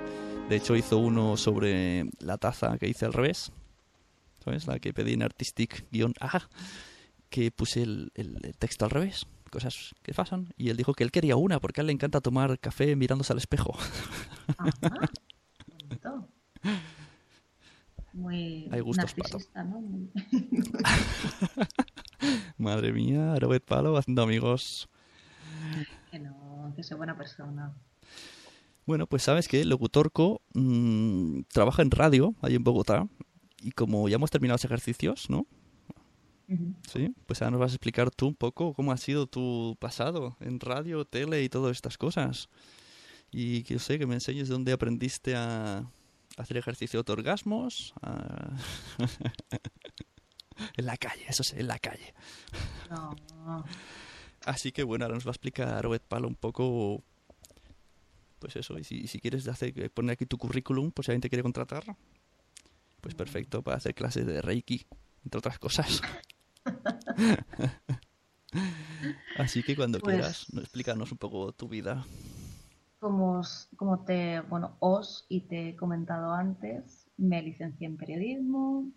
De 0.50 0.56
hecho, 0.58 0.76
hizo 0.76 0.98
uno 0.98 1.38
sobre 1.38 2.10
la 2.20 2.38
taza 2.38 2.78
que 2.78 2.88
hice 2.88 3.06
al 3.06 3.14
revés. 3.14 3.52
¿Sabes? 4.46 4.68
La 4.68 4.80
que 4.80 4.94
pedí 4.94 5.14
en 5.14 5.24
Artistic-A, 5.24 6.50
que 7.30 7.52
puse 7.52 7.82
el, 7.84 8.12
el- 8.16 8.40
el 8.46 8.56
texto 8.58 8.86
al 8.86 8.92
revés. 8.92 9.26
Cosas 9.52 9.94
que 10.04 10.14
pasan. 10.14 10.54
Y 10.58 10.70
él 10.70 10.78
dijo 10.78 10.94
que 10.94 11.04
él 11.04 11.12
quería 11.12 11.36
una 11.36 11.60
porque 11.60 11.80
a 11.80 11.82
él 11.82 11.88
le 11.88 11.94
encanta 11.94 12.22
tomar 12.22 12.60
café 12.60 12.96
mirándose 12.96 13.34
al 13.34 13.40
espejo. 13.40 13.76
Ajá, 14.58 15.00
bonito. 15.68 16.28
Muy 18.14 18.68
Hay 18.72 18.80
gustos, 18.82 19.14
pato. 19.14 19.38
¿no? 19.56 19.82
Muy- 19.82 20.10
Madre 22.58 22.92
mía, 22.94 23.36
Robert 23.40 23.66
Palo 23.66 23.98
haciendo 23.98 24.22
amigos. 24.24 24.90
Que 26.12 26.20
no, 26.20 26.74
que 26.76 26.84
soy 26.84 26.98
buena 26.98 27.18
persona. 27.18 27.74
Bueno, 28.86 29.08
pues 29.08 29.24
sabes 29.24 29.48
que 29.48 29.66
Locutorco 29.66 30.42
mm, 30.54 31.42
trabaja 31.52 31.82
en 31.82 31.92
radio, 31.92 32.36
ahí 32.42 32.56
en 32.56 32.64
Bogotá, 32.64 33.08
y 33.62 33.72
como 33.72 34.08
ya 34.10 34.16
hemos 34.16 34.32
terminado 34.32 34.56
los 34.56 34.66
ejercicios, 34.66 35.30
¿no? 35.30 35.46
Sí, 36.88 37.12
pues 37.26 37.42
ahora 37.42 37.52
nos 37.52 37.60
vas 37.60 37.72
a 37.72 37.76
explicar 37.76 38.12
tú 38.12 38.28
un 38.28 38.36
poco 38.36 38.74
cómo 38.76 38.92
ha 38.92 38.98
sido 38.98 39.26
tu 39.26 39.76
pasado 39.80 40.38
en 40.40 40.60
radio, 40.60 41.04
tele 41.04 41.42
y 41.44 41.50
todas 41.50 41.72
estas 41.76 41.98
cosas. 41.98 42.50
Y 43.32 43.64
que 43.64 43.74
yo 43.76 43.80
sé, 43.80 43.98
que 43.98 44.06
me 44.06 44.14
enseñes 44.14 44.48
dónde 44.48 44.72
aprendiste 44.72 45.36
a 45.36 45.90
hacer 46.38 46.58
ejercicio 46.58 47.02
de 47.02 47.12
orgasmos. 47.14 47.94
a- 48.04 48.56
en 50.78 50.86
la 50.86 50.98
calle, 50.98 51.26
eso 51.28 51.44
sí, 51.44 51.56
en 51.58 51.68
la 51.68 51.80
calle. 51.80 52.14
No, 52.90 53.16
Así 54.46 54.72
que 54.72 54.84
bueno, 54.84 55.06
ahora 55.06 55.16
nos 55.16 55.26
va 55.26 55.30
a 55.30 55.34
explicar 55.34 55.84
Robert 55.84 56.04
Palo 56.08 56.28
un 56.28 56.36
poco, 56.36 57.04
pues 58.38 58.56
eso, 58.56 58.78
y 58.78 58.84
si, 58.84 59.08
si 59.08 59.20
quieres 59.20 59.48
hacer, 59.48 59.90
poner 59.92 60.12
aquí 60.14 60.28
tu 60.28 60.38
currículum, 60.38 60.92
pues 60.92 61.06
si 61.08 61.12
alguien 61.12 61.22
te 61.22 61.30
quiere 61.30 61.42
contratar, 61.42 61.84
pues 63.06 63.14
perfecto, 63.14 63.62
para 63.62 63.78
hacer 63.78 63.94
clases 63.94 64.26
de 64.26 64.42
Reiki, 64.42 64.88
entre 65.24 65.38
otras 65.38 65.60
cosas. 65.60 66.02
Así 69.38 69.62
que 69.62 69.76
cuando 69.76 70.00
Pues- 70.00 70.16
quieras, 70.16 70.48
no, 70.54 70.62
explícanos 70.62 71.12
un 71.12 71.20
poco 71.20 71.52
tu 71.52 71.68
vida. 71.70 72.04
como, 73.00 73.38
os- 73.40 73.70
como 73.76 74.00
te, 74.06 74.40
bueno, 74.42 74.76
os 74.80 75.28
y 75.30 75.42
te 75.42 75.70
he 75.70 75.76
comentado 75.76 76.34
antes, 76.34 77.06
me 77.18 77.44
licencié 77.44 77.86
en 77.86 77.98
periodismo, 77.98 78.90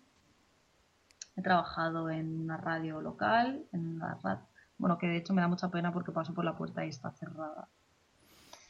he 1.35 1.43
trabajado 1.43 2.09
en 2.09 2.39
una 2.41 2.57
radio 2.57 2.99
local, 3.01 3.63
en 3.73 3.99
la 3.99 4.15
ra- 4.23 4.47
bueno, 4.79 4.97
que 4.97 5.05
de 5.05 5.17
hecho 5.17 5.35
me 5.35 5.41
da 5.43 5.47
mucha 5.47 5.69
pena 5.69 5.93
porque 5.93 6.11
paso 6.11 6.33
por 6.33 6.43
la 6.45 6.57
puerta 6.57 6.83
y 6.83 6.89
está 6.89 7.11
cerrada. 7.11 7.67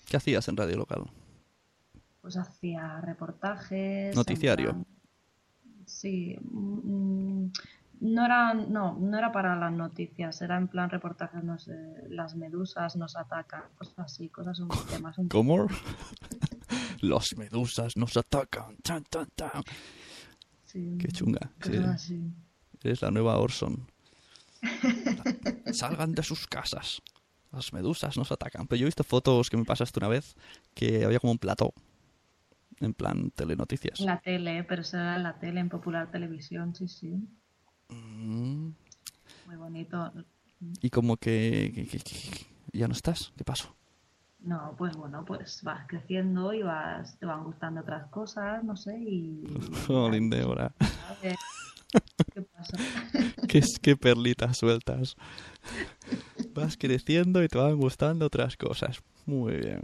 ¿Qué 0.10 0.17
hacías 0.17 0.46
en 0.50 0.58
radio 0.58 0.75
local? 0.75 1.10
Pues 2.22 2.36
hacía 2.36 3.00
reportajes. 3.00 4.10
en 4.12 4.15
Noticiario. 4.15 4.72
plan- 4.72 4.86
Sí, 5.89 6.38
mm, 6.39 7.48
no 8.01 8.25
era, 8.25 8.53
no, 8.53 8.98
no 9.00 9.17
era 9.17 9.31
para 9.31 9.55
las 9.55 9.74
noticias, 9.74 10.41
era 10.41 10.55
en 10.58 10.67
plan 10.67 10.89
reportajes, 10.89 11.43
no 11.43 11.58
sé, 11.58 11.74
las 12.08 12.36
medusas 12.36 12.96
nos 12.96 13.17
atacan, 13.17 13.63
cosas 13.75 14.00
así, 14.00 14.29
cosas 14.29 14.60
un 14.60 14.69
temas 14.89 15.17
un 15.17 15.27
¿Cómo? 15.27 15.67
Los 17.01 17.36
medusas 17.38 17.98
nos 17.98 18.15
atacan. 18.15 18.77
Tan, 18.77 19.03
tan, 19.05 19.27
tan. 19.36 19.63
sí, 20.65 20.98
Qué 21.00 21.08
chunga. 21.10 21.51
Sí, 21.62 21.72
cosas 21.72 21.96
así. 21.96 22.22
eres 22.84 23.01
la 23.01 23.12
nueva 23.12 23.38
Orson. 23.39 23.88
Salgan 25.74 26.13
de 26.13 26.24
sus 26.24 26.46
casas. 26.48 27.01
Las 27.51 27.74
medusas 27.74 28.15
nos 28.15 28.31
atacan. 28.31 28.67
Pero 28.67 28.79
yo 28.79 28.86
he 28.86 28.89
visto 28.93 29.03
fotos 29.03 29.50
que 29.50 29.58
me 29.58 29.65
pasaste 29.65 30.00
una 30.00 30.08
vez 30.08 30.36
que 30.75 31.03
había 31.03 31.19
como 31.19 31.31
un 31.31 31.39
plató. 31.39 31.74
En 32.82 32.94
plan 32.94 33.32
telenoticias. 33.32 34.00
En 34.00 34.06
la 34.06 34.20
tele, 34.22 34.64
pero 34.64 34.82
eso 34.82 34.98
era 34.98 35.16
en 35.18 35.24
la 35.24 35.38
tele, 35.40 35.60
en 35.60 35.70
popular 35.70 36.10
televisión, 36.12 36.74
sí, 36.76 36.88
sí, 36.88 37.14
Mm, 37.92 38.70
muy 39.48 39.56
bonito. 39.58 40.14
Y 40.82 40.90
como 40.92 41.18
que, 41.18 41.72
que- 41.74 41.88
que- 41.88 42.00
que- 42.00 42.46
ya 42.72 42.88
no 42.88 42.94
estás. 42.94 43.34
¿Qué 43.36 43.44
pasó? 43.44 43.76
No, 44.42 44.76
pues 44.78 44.96
bueno, 44.96 45.26
pues 45.26 45.64
vas 45.64 45.86
creciendo 45.88 46.54
y 46.54 46.62
vas, 46.62 47.18
te 47.18 47.26
van 47.26 47.44
gustando 47.44 47.82
otras 47.82 48.08
cosas, 48.10 48.64
no 48.64 48.78
sé, 48.78 48.98
y... 49.00 49.44
Jolín, 49.88 50.30
ver, 50.30 51.36
¿Qué 52.34 52.42
pasa? 52.44 52.78
¿Qué, 53.48 53.62
qué 53.82 53.96
perlitas 53.98 54.58
sueltas. 54.58 55.16
Vas 56.54 56.78
creciendo 56.78 57.44
y 57.44 57.48
te 57.48 57.58
van 57.58 57.78
gustando 57.78 58.26
otras 58.26 58.58
cosas. 58.58 59.02
Muy 59.26 59.58
bien. 59.58 59.82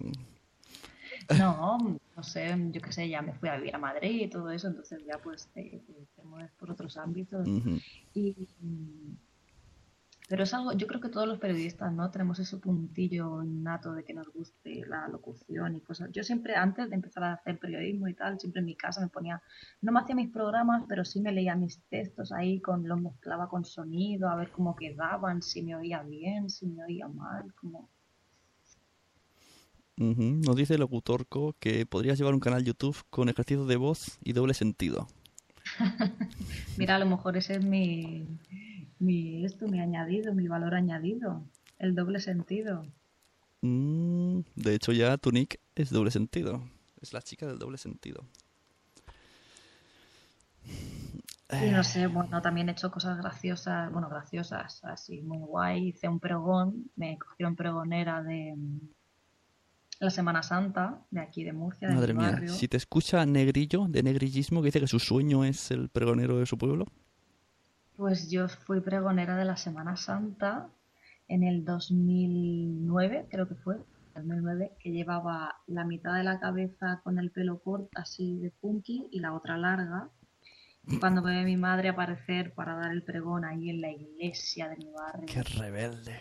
No, 1.40 1.78
no 2.16 2.24
sé, 2.24 2.56
yo 2.72 2.82
qué 2.82 2.92
sé, 2.92 3.10
ya 3.10 3.22
me 3.22 3.34
fui 3.34 3.50
a 3.50 3.58
vivir 3.58 3.76
a 3.76 3.80
Madrid 3.80 4.22
y 4.26 4.30
todo 4.30 4.50
eso, 4.52 4.68
entonces 4.68 5.04
ya 5.06 5.18
pues 5.20 5.48
te, 5.54 5.62
te- 5.86 6.08
te 6.16 6.24
mueves 6.24 6.52
por 6.54 6.72
otros 6.72 6.98
ámbitos. 6.98 7.48
Y, 8.14 8.48
pero 10.28 10.44
es 10.44 10.54
algo, 10.56 10.74
yo 10.74 10.88
creo 10.88 11.00
que 11.02 11.10
todos 11.10 11.28
los 11.28 11.38
periodistas, 11.40 11.94
¿no? 11.94 12.10
Tenemos 12.10 12.40
ese 12.40 12.58
puntillo 12.58 13.44
innato 13.44 13.94
de 13.94 14.04
que 14.04 14.14
nos 14.14 14.28
guste 14.34 14.84
la 14.88 15.08
locución 15.08 15.76
y 15.76 15.82
cosas. 15.82 16.10
Yo 16.12 16.24
siempre, 16.24 16.56
antes 16.56 16.90
de 16.90 16.96
empezar 16.96 17.24
a 17.24 17.34
hacer 17.34 17.60
periodismo 17.60 18.08
y 18.08 18.16
tal, 18.16 18.40
siempre 18.40 18.60
en 18.62 18.66
mi 18.66 18.76
casa 18.76 19.02
me 19.02 19.10
ponía, 19.10 19.42
no 19.82 19.92
me 19.92 20.00
hacía 20.00 20.16
mis 20.16 20.32
programas, 20.32 20.84
pero 20.88 21.06
sí 21.06 21.22
me 21.22 21.32
leía 21.32 21.56
mis 21.56 21.80
textos 21.90 22.32
ahí, 22.32 22.60
con, 22.60 22.88
los 22.88 23.00
mezclaba 23.02 23.48
con 23.50 23.66
sonido, 23.66 24.30
a 24.30 24.36
ver 24.36 24.52
cómo 24.52 24.76
quedaban, 24.76 25.42
si 25.44 25.62
me 25.62 25.76
oía 25.76 26.02
bien, 26.02 26.50
si 26.50 26.66
me 26.68 26.84
oía 26.84 27.08
mal, 27.08 27.54
como... 27.56 27.90
Nos 29.98 30.56
dice 30.56 30.78
Locutorco 30.78 31.56
que 31.60 31.86
podrías 31.86 32.18
llevar 32.18 32.34
un 32.34 32.42
canal 32.42 32.66
YouTube 32.66 32.98
con 33.10 33.30
ejercicio 33.30 33.66
de 33.66 33.78
voz 33.78 34.18
y 34.24 34.34
doble 34.34 34.54
sentido. 34.54 35.08
Mira, 36.78 36.96
a 36.96 37.00
lo 37.00 37.06
mejor 37.06 37.38
ese 37.38 37.56
es 37.56 37.64
mi, 37.64 38.28
mi, 39.00 39.46
esto, 39.46 39.68
mi 39.68 39.80
añadido, 39.80 40.34
mi 40.34 40.48
valor 40.48 40.76
añadido, 40.76 41.44
el 41.80 41.96
doble 41.96 42.20
sentido. 42.20 42.86
Mm, 43.62 44.42
de 44.56 44.76
hecho, 44.76 44.92
ya 44.92 45.18
tu 45.18 45.32
nick 45.32 45.60
es 45.76 45.90
doble 45.92 46.12
sentido. 46.12 46.62
Es 47.02 47.14
la 47.14 47.22
chica 47.22 47.48
del 47.48 47.58
doble 47.58 47.78
sentido. 47.78 48.26
Y 51.52 51.70
no 51.70 51.84
sé, 51.84 52.08
bueno, 52.08 52.42
también 52.42 52.68
he 52.70 52.74
hecho 52.74 52.92
cosas 52.92 53.18
graciosas, 53.18 53.92
bueno, 53.92 54.10
graciosas, 54.10 54.84
así, 54.84 55.22
muy 55.22 55.38
guay. 55.38 55.90
Hice 55.90 56.10
un 56.10 56.20
pregón, 56.20 56.90
me 56.96 57.18
cogieron 57.18 57.56
pregonera 57.56 58.24
de 58.24 58.56
la 60.00 60.10
Semana 60.10 60.44
Santa, 60.44 61.02
de 61.12 61.22
aquí 61.22 61.44
de 61.44 61.54
Murcia, 61.54 61.88
de 61.88 61.96
Madre 61.96 62.14
mi 62.14 62.20
mía, 62.20 62.48
si 62.50 62.68
te 62.68 62.78
escucha 62.78 63.26
Negrillo, 63.26 63.86
de 63.88 64.04
negrillismo, 64.04 64.62
que 64.62 64.68
dice 64.68 64.82
que 64.82 64.88
su 64.88 65.00
sueño 65.00 65.44
es 65.46 65.72
el 65.72 65.90
pregonero 65.90 66.38
de 66.38 66.46
su 66.46 66.58
pueblo. 66.58 66.86
Pues 67.96 68.30
yo 68.30 68.48
fui 68.50 68.82
pregonera 68.82 69.38
de 69.38 69.46
la 69.46 69.56
Semana 69.56 69.96
Santa 69.96 70.70
en 71.28 71.44
el 71.44 71.64
2009, 71.64 73.28
creo 73.30 73.48
que 73.48 73.56
fue, 73.56 73.78
2009, 74.16 74.74
que 74.80 74.92
llevaba 74.92 75.56
la 75.68 75.86
mitad 75.86 76.14
de 76.14 76.24
la 76.24 76.40
cabeza 76.40 77.02
con 77.04 77.18
el 77.20 77.32
pelo 77.32 77.60
corto, 77.60 77.90
así 77.96 78.38
de 78.40 78.52
punky, 78.52 79.08
y 79.12 79.20
la 79.20 79.34
otra 79.34 79.58
larga. 79.58 80.10
Y 80.88 81.00
cuando 81.00 81.24
ve 81.24 81.40
a 81.40 81.44
mi 81.44 81.58
madre 81.58 81.90
aparecer 81.90 82.54
para 82.54 82.76
dar 82.76 82.92
el 82.92 83.02
pregón 83.04 83.44
ahí 83.44 83.70
en 83.70 83.82
la 83.82 83.92
iglesia 83.92 84.70
de 84.70 84.76
mi 84.78 84.92
barrio, 84.92 85.26
Qué 85.26 85.42
rebelde. 85.42 86.20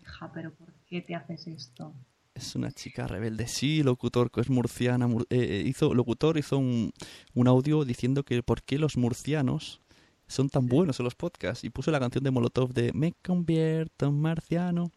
hija, 0.00 0.30
pero 0.32 0.54
¿por 0.54 0.72
qué 0.86 1.02
te 1.02 1.14
haces 1.14 1.46
esto? 1.46 1.92
Es 2.36 2.54
una 2.54 2.70
chica 2.70 3.06
rebelde. 3.06 3.48
Sí, 3.48 3.82
locutor, 3.82 4.30
que 4.30 4.42
es 4.42 4.50
murciana. 4.50 5.06
mur- 5.06 5.26
eh, 5.30 5.38
eh, 5.40 5.64
hizo, 5.66 5.94
locutor 5.94 6.36
hizo 6.36 6.58
un, 6.58 6.92
un 7.34 7.48
audio 7.48 7.84
diciendo 7.86 8.24
que 8.24 8.42
por 8.42 8.62
qué 8.62 8.78
los 8.78 8.96
murcianos 8.98 9.80
son 10.28 10.50
tan 10.50 10.66
buenos 10.66 11.00
en 11.00 11.04
los 11.04 11.14
podcasts. 11.14 11.64
Y 11.64 11.70
puso 11.70 11.90
la 11.90 11.98
canción 11.98 12.22
de 12.22 12.30
Molotov 12.30 12.74
de 12.74 12.92
Me 12.92 13.14
convierto 13.24 14.06
en 14.06 14.20
marciano. 14.20 14.90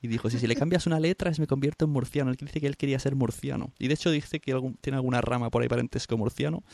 Y 0.00 0.08
dijo, 0.08 0.28
si, 0.28 0.40
si 0.40 0.48
le 0.48 0.56
cambias 0.56 0.88
una 0.88 0.98
letra 0.98 1.30
es 1.30 1.38
me 1.38 1.46
convierto 1.46 1.84
en 1.84 1.92
murciano. 1.92 2.32
Él 2.32 2.36
dice 2.40 2.60
que 2.60 2.66
él 2.66 2.76
quería 2.76 2.98
ser 2.98 3.14
murciano. 3.14 3.72
Y 3.78 3.86
de 3.86 3.94
hecho 3.94 4.10
dice 4.10 4.40
que 4.40 4.50
algún- 4.52 4.74
tiene 4.74 4.96
alguna 4.96 5.20
rama 5.20 5.50
por 5.50 5.62
ahí 5.62 5.68
parentesco 5.68 6.18
murciano. 6.18 6.64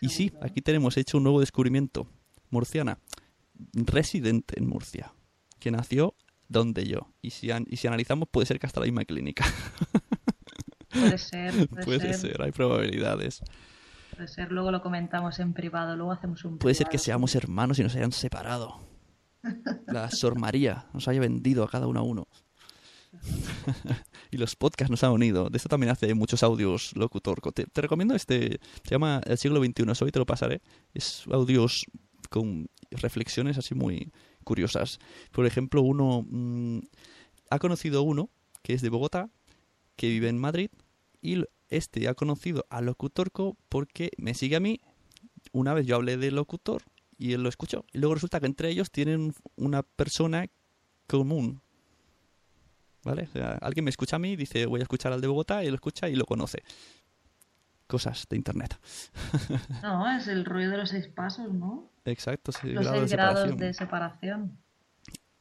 Y 0.00 0.10
sí, 0.10 0.32
aquí 0.40 0.60
tenemos 0.60 0.96
hecho 0.96 1.16
un 1.16 1.24
nuevo 1.24 1.40
descubrimiento. 1.40 2.06
Murciana, 2.50 2.98
residente 3.72 4.58
en 4.58 4.68
Murcia, 4.68 5.12
que 5.58 5.72
nació 5.72 6.14
donde 6.48 6.86
yo. 6.86 7.12
Y 7.22 7.30
si, 7.30 7.50
an- 7.50 7.66
y 7.68 7.76
si 7.76 7.86
analizamos 7.86 8.28
puede 8.30 8.46
ser 8.46 8.58
que 8.58 8.66
hasta 8.66 8.80
la 8.80 8.86
misma 8.86 9.04
clínica. 9.04 9.44
Puede 10.90 11.18
ser, 11.18 11.68
puede, 11.68 11.84
Puede 11.84 12.00
ser, 12.00 12.14
ser, 12.14 12.42
hay 12.42 12.52
probabilidades. 12.52 13.40
puede 14.14 14.28
ser. 14.28 14.52
Luego 14.52 14.70
lo 14.70 14.80
comentamos 14.80 15.40
en 15.40 15.52
privado, 15.52 15.96
luego 15.96 16.12
hacemos 16.12 16.44
un 16.44 16.58
Puede 16.58 16.74
ser 16.76 16.86
que 16.88 16.98
seamos 16.98 17.34
hermanos 17.34 17.78
y 17.80 17.82
nos 17.82 17.96
hayan 17.96 18.12
separado. 18.12 18.80
La 19.88 20.08
Sor 20.12 20.38
María 20.38 20.86
nos 20.94 21.08
haya 21.08 21.18
vendido 21.20 21.64
a 21.64 21.68
cada 21.68 21.88
uno 21.88 21.98
a 21.98 22.02
uno. 22.04 22.28
y 24.30 24.36
los 24.36 24.54
podcasts 24.56 24.90
nos 24.90 25.02
han 25.04 25.10
unido. 25.12 25.50
De 25.50 25.56
esto 25.56 25.68
también 25.68 25.90
hace 25.90 26.14
muchos 26.14 26.42
audios 26.42 26.92
locutor. 26.96 27.40
Te, 27.52 27.66
te 27.66 27.80
recomiendo 27.80 28.14
este, 28.14 28.60
se 28.84 28.90
llama 28.90 29.20
El 29.26 29.38
siglo 29.38 29.60
XXI, 29.62 29.84
hoy 30.04 30.10
te 30.12 30.18
lo 30.20 30.26
pasaré. 30.26 30.62
Es 30.94 31.24
audios 31.30 31.86
con 32.30 32.68
reflexiones 32.90 33.58
así 33.58 33.74
muy 33.74 34.12
curiosas. 34.44 35.00
Por 35.32 35.46
ejemplo, 35.46 35.82
uno 35.82 36.24
mm, 36.28 36.80
ha 37.50 37.58
conocido 37.58 38.02
uno 38.02 38.30
que 38.62 38.72
es 38.72 38.82
de 38.82 38.88
Bogotá, 38.88 39.28
que 39.96 40.08
vive 40.08 40.28
en 40.28 40.38
Madrid, 40.38 40.70
y 41.20 41.44
este 41.68 42.08
ha 42.08 42.14
conocido 42.14 42.66
a 42.70 42.80
Locutorco 42.80 43.56
porque 43.68 44.10
me 44.16 44.34
sigue 44.34 44.56
a 44.56 44.60
mí. 44.60 44.80
Una 45.52 45.74
vez 45.74 45.86
yo 45.86 45.96
hablé 45.96 46.16
de 46.16 46.30
locutor 46.30 46.82
y 47.18 47.34
él 47.34 47.42
lo 47.42 47.48
escuchó. 47.48 47.84
Y 47.92 47.98
luego 47.98 48.14
resulta 48.14 48.40
que 48.40 48.46
entre 48.46 48.70
ellos 48.70 48.90
tienen 48.90 49.34
una 49.56 49.82
persona 49.82 50.46
común. 51.06 51.60
¿Vale? 53.02 53.28
Alguien 53.60 53.84
me 53.84 53.90
escucha 53.90 54.16
a 54.16 54.18
mí, 54.18 54.34
dice 54.34 54.64
voy 54.64 54.80
a 54.80 54.84
escuchar 54.84 55.12
al 55.12 55.20
de 55.20 55.26
Bogotá, 55.26 55.62
y 55.62 55.68
lo 55.68 55.74
escucha 55.74 56.08
y 56.08 56.16
lo 56.16 56.24
conoce. 56.24 56.62
Cosas 57.86 58.26
de 58.28 58.36
internet. 58.36 58.78
No, 59.82 60.10
es 60.16 60.26
el 60.28 60.44
rollo 60.44 60.70
de 60.70 60.78
los 60.78 60.90
seis 60.90 61.08
pasos, 61.08 61.52
¿no? 61.52 61.90
Exacto, 62.04 62.52
sí, 62.52 62.68
Los 62.68 62.90
de 62.90 62.98
seis 63.00 63.12
grados 63.12 63.56
de 63.56 63.74
separación. 63.74 64.58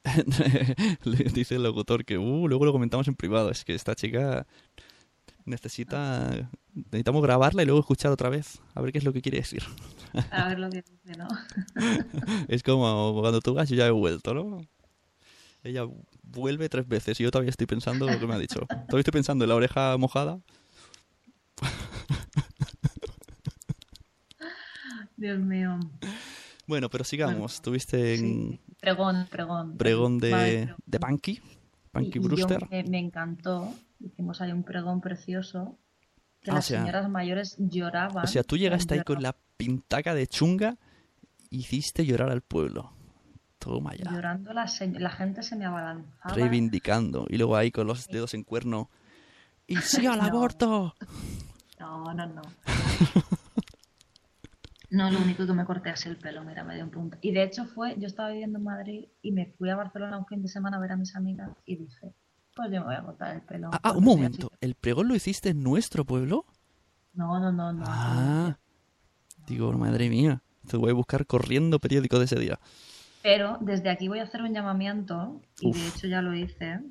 Le 1.04 1.24
dice 1.26 1.56
el 1.56 1.64
locutor 1.64 2.04
que, 2.04 2.18
uh, 2.18 2.48
luego 2.48 2.66
lo 2.66 2.72
comentamos 2.74 3.08
en 3.08 3.16
privado. 3.16 3.50
Es 3.50 3.64
que 3.64 3.74
esta 3.74 3.96
chica 3.96 4.46
Necesita... 5.46 6.50
Necesitamos 6.74 7.22
grabarla 7.22 7.62
y 7.62 7.66
luego 7.66 7.82
escuchar 7.82 8.12
otra 8.12 8.30
vez. 8.30 8.60
A 8.74 8.82
ver 8.82 8.92
qué 8.92 8.98
es 8.98 9.04
lo 9.04 9.14
que 9.14 9.22
quiere 9.22 9.40
decir. 9.40 9.64
A 10.32 10.48
ver 10.48 10.60
lo 10.60 10.70
que 10.70 10.82
dice, 10.82 11.18
¿no? 11.18 11.28
Es 12.48 12.64
como 12.64 13.20
cuando 13.20 13.42
tú 13.42 13.54
vas, 13.54 13.70
yo 13.70 13.76
ya 13.76 13.86
he 13.86 13.92
vuelto, 13.92 14.34
¿no? 14.34 14.62
Ella 15.64 15.84
vuelve 16.24 16.70
tres 16.70 16.88
veces 16.88 17.20
y 17.20 17.24
yo 17.24 17.32
todavía 17.32 17.52
estoy 17.52 17.68
pensando 17.68 18.10
lo 18.10 18.20
que 18.20 18.26
me 18.26 18.34
ha 18.34 18.40
dicho. 18.40 18.62
Todavía 18.68 19.00
estoy 19.00 19.12
pensando 19.12 19.46
en 19.46 19.50
la 19.50 19.56
oreja 19.56 19.96
mojada. 19.98 20.40
Dios 25.24 25.40
mío. 25.40 25.80
Bueno, 26.68 26.90
pero 26.90 27.04
sigamos. 27.04 27.62
Tuviste 27.62 28.16
en 28.16 28.20
Sí. 28.52 28.60
Pregón, 28.80 29.28
pregón. 29.32 29.78
pregón 29.78 30.18
Vale, 30.20 30.36
de, 30.36 30.58
pregón. 30.66 30.76
de 30.86 31.00
Punky, 31.00 31.42
Punky 31.92 32.08
Y- 32.08 32.12
y 32.20 32.22
yo 32.22 32.22
Brewster. 32.28 32.68
me, 32.70 32.84
me 32.84 33.00
encantó. 33.00 33.74
Hicimos 34.02 34.42
ahí 34.42 34.52
un 34.52 34.64
pregón 34.64 35.00
precioso. 35.02 35.78
Que 36.42 36.52
Ah, 36.52 36.56
o 36.56 36.56
las 36.58 36.66
sea- 36.66 36.82
señoras 36.82 37.10
mayores 37.10 37.56
lloraban. 37.58 38.26
O 38.26 38.28
sea, 38.28 38.44
tú 38.44 38.58
llegaste 38.58 38.96
ahí 38.96 39.04
con 39.04 39.22
la 39.24 39.36
pintaca 39.58 40.14
de 40.14 40.28
chunga 40.28 40.78
hiciste 41.50 42.06
llorar 42.06 42.30
al 42.32 42.42
pueblo. 42.42 42.92
Toma 43.60 43.94
ya. 43.96 44.12
Llorando, 44.12 44.52
la, 44.52 44.68
gente 44.68 45.42
se 45.44 45.56
me 45.56 45.64
abalanzaba. 45.66 46.36
Reivindicando. 46.36 47.26
Y 47.30 47.38
luego 47.38 47.56
ahí 47.56 47.72
con 47.72 47.88
los 47.88 48.08
dedos 48.08 48.34
en 48.34 48.44
cuerno. 48.44 48.90
¡Y 49.68 49.76
sí 50.02 50.06
al 50.06 50.18
No. 50.20 50.26
aborto! 50.26 50.96
No, 51.80 52.14
no, 52.14 52.26
no. 52.26 52.42
No, 54.94 55.10
lo 55.10 55.18
único 55.18 55.48
que 55.48 55.54
me 55.54 55.66
corté 55.66 55.90
así 55.90 56.08
el 56.08 56.18
pelo, 56.18 56.44
mira, 56.44 56.64
me 56.64 56.76
dio 56.76 56.84
un 56.84 56.92
punto. 56.92 57.18
Y 57.20 57.32
de 57.32 57.42
hecho 57.42 57.66
fue, 57.66 57.96
yo 57.98 58.06
estaba 58.06 58.30
viviendo 58.30 58.60
en 58.60 58.64
Madrid 58.64 59.06
y 59.24 59.32
me 59.32 59.48
fui 59.58 59.72
a 59.72 59.76
Barcelona 59.76 60.20
un 60.20 60.28
fin 60.28 60.44
de 60.44 60.48
semana 60.48 60.78
a 60.78 60.80
ver 60.80 60.92
a 60.92 60.98
mis 60.98 61.16
amigas 61.16 61.50
y 61.66 61.78
dije, 61.78 62.14
pues 62.56 62.72
yo 62.72 62.82
me 62.82 62.86
voy 62.86 62.96
a 62.96 63.02
cortar 63.02 63.36
el 63.36 63.42
pelo. 63.42 63.72
Ah, 63.74 63.80
ah, 63.82 63.92
un 63.94 64.04
momento. 64.04 64.52
¿El 64.62 64.76
pregón 64.76 65.08
lo 65.08 65.16
hiciste 65.16 65.50
en 65.50 65.64
nuestro 65.64 66.06
pueblo? 66.06 66.46
No, 67.16 67.40
no, 67.40 67.52
no, 67.52 67.74
no. 67.74 67.84
Ah. 67.88 68.60
Digo, 69.48 69.74
madre 69.74 70.10
mía. 70.10 70.44
Te 70.70 70.78
voy 70.78 70.92
a 70.92 70.94
buscar 70.94 71.26
corriendo 71.26 71.80
periódico 71.80 72.20
de 72.20 72.26
ese 72.26 72.38
día. 72.38 72.60
Pero 73.24 73.58
desde 73.62 73.90
aquí 73.90 74.08
voy 74.10 74.20
a 74.20 74.24
hacer 74.24 74.44
un 74.44 74.54
llamamiento 74.54 75.42
y 75.60 75.74
de 75.74 75.88
hecho 75.88 76.06
ya 76.06 76.22
lo 76.22 76.36
hice. 76.36 76.82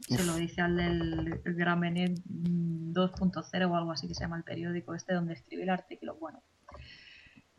Se 0.00 0.24
lo 0.24 0.36
hice 0.36 0.62
al 0.62 0.76
del 0.78 1.42
Gramenet 1.44 2.18
mm, 2.24 2.92
2.0 2.92 3.70
o 3.70 3.76
algo 3.76 3.92
así 3.92 4.08
que 4.08 4.14
se 4.14 4.24
llama 4.24 4.38
el 4.38 4.42
periódico 4.42 4.96
este 4.96 5.14
donde 5.14 5.34
escribí 5.34 5.62
el 5.62 5.70
artículo. 5.70 6.16
Bueno, 6.16 6.42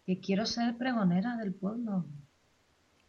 que 0.06 0.20
quiero 0.20 0.46
ser 0.46 0.78
pregonera 0.78 1.38
del 1.38 1.54
pueblo. 1.54 2.06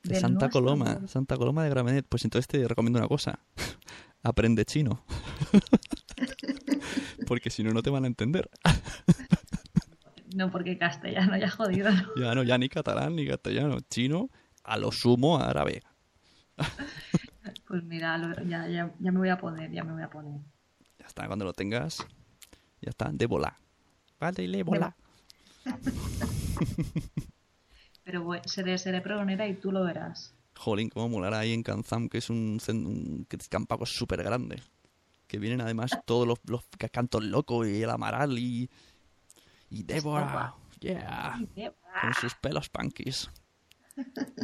De 0.03 0.17
Santa 0.17 0.47
nuestro 0.47 0.63
Coloma. 0.63 1.09
Santa 1.09 1.37
Coloma 1.37 1.65
de 1.65 1.71
Gramenet. 1.71 2.07
Pues 2.09 2.25
entonces 2.25 2.47
te 2.47 2.67
recomiendo 2.69 2.99
una 2.99 3.09
cosa. 3.09 3.39
Aprende 4.23 4.65
chino. 4.65 5.05
Porque 7.27 7.51
si 7.51 7.63
no, 7.63 7.73
no 7.73 7.83
te 7.83 7.91
van 7.91 8.05
a 8.05 8.07
entender. 8.07 8.49
No, 10.35 10.51
porque 10.51 10.77
castellano 10.77 11.37
ya 11.37 11.49
jodido. 11.49 11.93
¿no? 11.93 12.09
Ya 12.17 12.35
no, 12.35 12.43
ya 12.43 12.59
ni 12.59 12.69
catalán 12.69 13.15
ni 13.15 13.25
castellano. 13.25 13.79
Chino, 13.89 14.31
a 14.65 14.77
lo 14.79 14.91
sumo 14.91 15.39
árabe. 15.39 15.81
Pues 17.69 17.85
mira, 17.85 18.19
lo- 18.19 18.35
ya, 18.43 18.67
ya, 18.67 18.93
ya 18.99 19.13
me 19.13 19.19
voy 19.19 19.29
a 19.29 19.39
poner, 19.39 19.71
ya 19.71 19.85
me 19.85 19.93
voy 19.93 20.03
a 20.03 20.11
poner. 20.11 20.41
Ya 20.99 21.07
está, 21.07 21.29
cuando 21.29 21.45
lo 21.45 21.53
tengas, 21.53 22.05
ya 22.81 22.91
está, 22.91 23.11
de 23.13 23.27
bola. 23.27 23.57
Vale, 24.19 24.49
le 24.49 24.65
bola. 24.65 24.97
Pero 28.05 28.23
voy- 28.23 28.41
seré, 28.47 28.77
seré 28.79 29.01
pregonera 29.01 29.47
y 29.49 29.55
tú 29.55 29.73
lo 29.73 29.83
verás. 29.85 30.35
Jolín, 30.57 30.89
cómo 30.89 31.09
molará 31.09 31.39
ahí 31.41 31.53
en 31.53 31.63
Kanzam, 31.63 32.09
que 32.09 32.19
es 32.19 32.31
un, 32.31 32.61
un 32.69 33.27
campaco 33.49 33.87
súper 33.87 34.23
grande. 34.23 34.63
Que 35.27 35.39
vienen 35.39 35.61
además 35.63 35.91
todos 36.05 36.29
los, 36.29 36.39
los 36.45 36.65
ca- 36.79 36.89
cantos 36.89 37.25
locos 37.25 37.67
y 37.67 37.83
el 37.83 37.91
Amaral 37.91 38.39
y, 38.39 38.71
y 39.71 39.83
Débora. 39.83 40.55
Yeah. 40.81 41.41
Con 42.03 42.15
sus 42.21 42.35
pelos 42.35 42.69
punkies. 42.69 43.31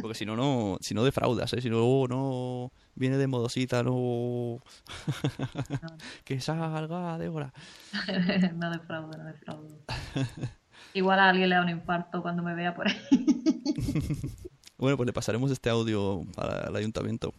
Porque 0.01 0.15
si 0.15 0.25
no, 0.25 0.35
no, 0.35 0.77
si 0.81 0.93
no 0.95 1.03
defraudas, 1.03 1.53
¿eh? 1.53 1.61
Si 1.61 1.69
no, 1.69 2.07
no 2.07 2.71
viene 2.95 3.17
de 3.17 3.27
modosita, 3.27 3.83
no... 3.83 4.59
que 6.23 6.39
salga, 6.41 7.17
Débora. 7.19 7.53
no 8.55 8.71
defraudo, 8.71 9.17
no 9.17 9.25
defraudo. 9.25 9.77
Igual 10.93 11.19
a 11.19 11.29
alguien 11.29 11.49
le 11.49 11.55
da 11.55 11.61
un 11.61 11.69
infarto 11.69 12.21
cuando 12.21 12.43
me 12.43 12.53
vea 12.55 12.75
por 12.75 12.87
ahí. 12.87 12.95
Bueno, 14.77 14.97
pues 14.97 15.05
le 15.05 15.13
pasaremos 15.13 15.51
este 15.51 15.69
audio 15.69 16.23
al, 16.37 16.75
ayuntamiento. 16.75 17.33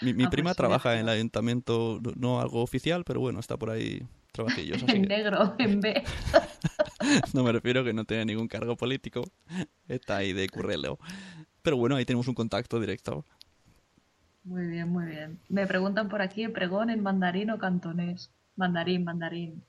Mi, 0.00 0.12
mi 0.14 0.24
Ah, 0.24 0.26
pues 0.26 0.30
prima 0.30 0.50
sí, 0.50 0.56
trabaja 0.56 0.94
en 0.94 1.00
el 1.00 1.08
ayuntamiento, 1.08 2.00
no- 2.16 2.40
algo 2.40 2.60
oficial, 2.60 3.04
pero 3.04 3.20
bueno, 3.20 3.38
está 3.38 3.56
por 3.56 3.70
ahí 3.70 4.02
trabajillos. 4.32 4.82
En 4.88 5.02
que 5.02 5.08
negro, 5.08 5.54
en 5.58 5.80
B. 5.80 6.02
no 7.34 7.44
me 7.44 7.52
refiero 7.52 7.84
que 7.84 7.92
no 7.92 8.04
tiene 8.04 8.24
ningún 8.24 8.48
cargo 8.48 8.76
político. 8.76 9.22
Está 9.86 10.16
ahí 10.16 10.32
de 10.32 10.48
currelo. 10.48 10.98
Pero 11.62 11.76
bueno, 11.76 11.94
ahí 11.94 12.04
tenemos 12.04 12.26
un 12.26 12.34
contacto 12.34 12.80
directo. 12.80 13.24
Muy 14.44 14.66
bien, 14.66 14.88
muy 14.88 15.06
bien. 15.06 15.38
Me 15.48 15.66
preguntan 15.66 16.08
por 16.08 16.20
aquí, 16.22 16.48
pregón 16.48 16.90
en 16.90 17.02
mandarín 17.02 17.50
o 17.50 17.58
cantonés. 17.58 18.30
Mandarín, 18.56 19.04
mandarín. 19.04 19.62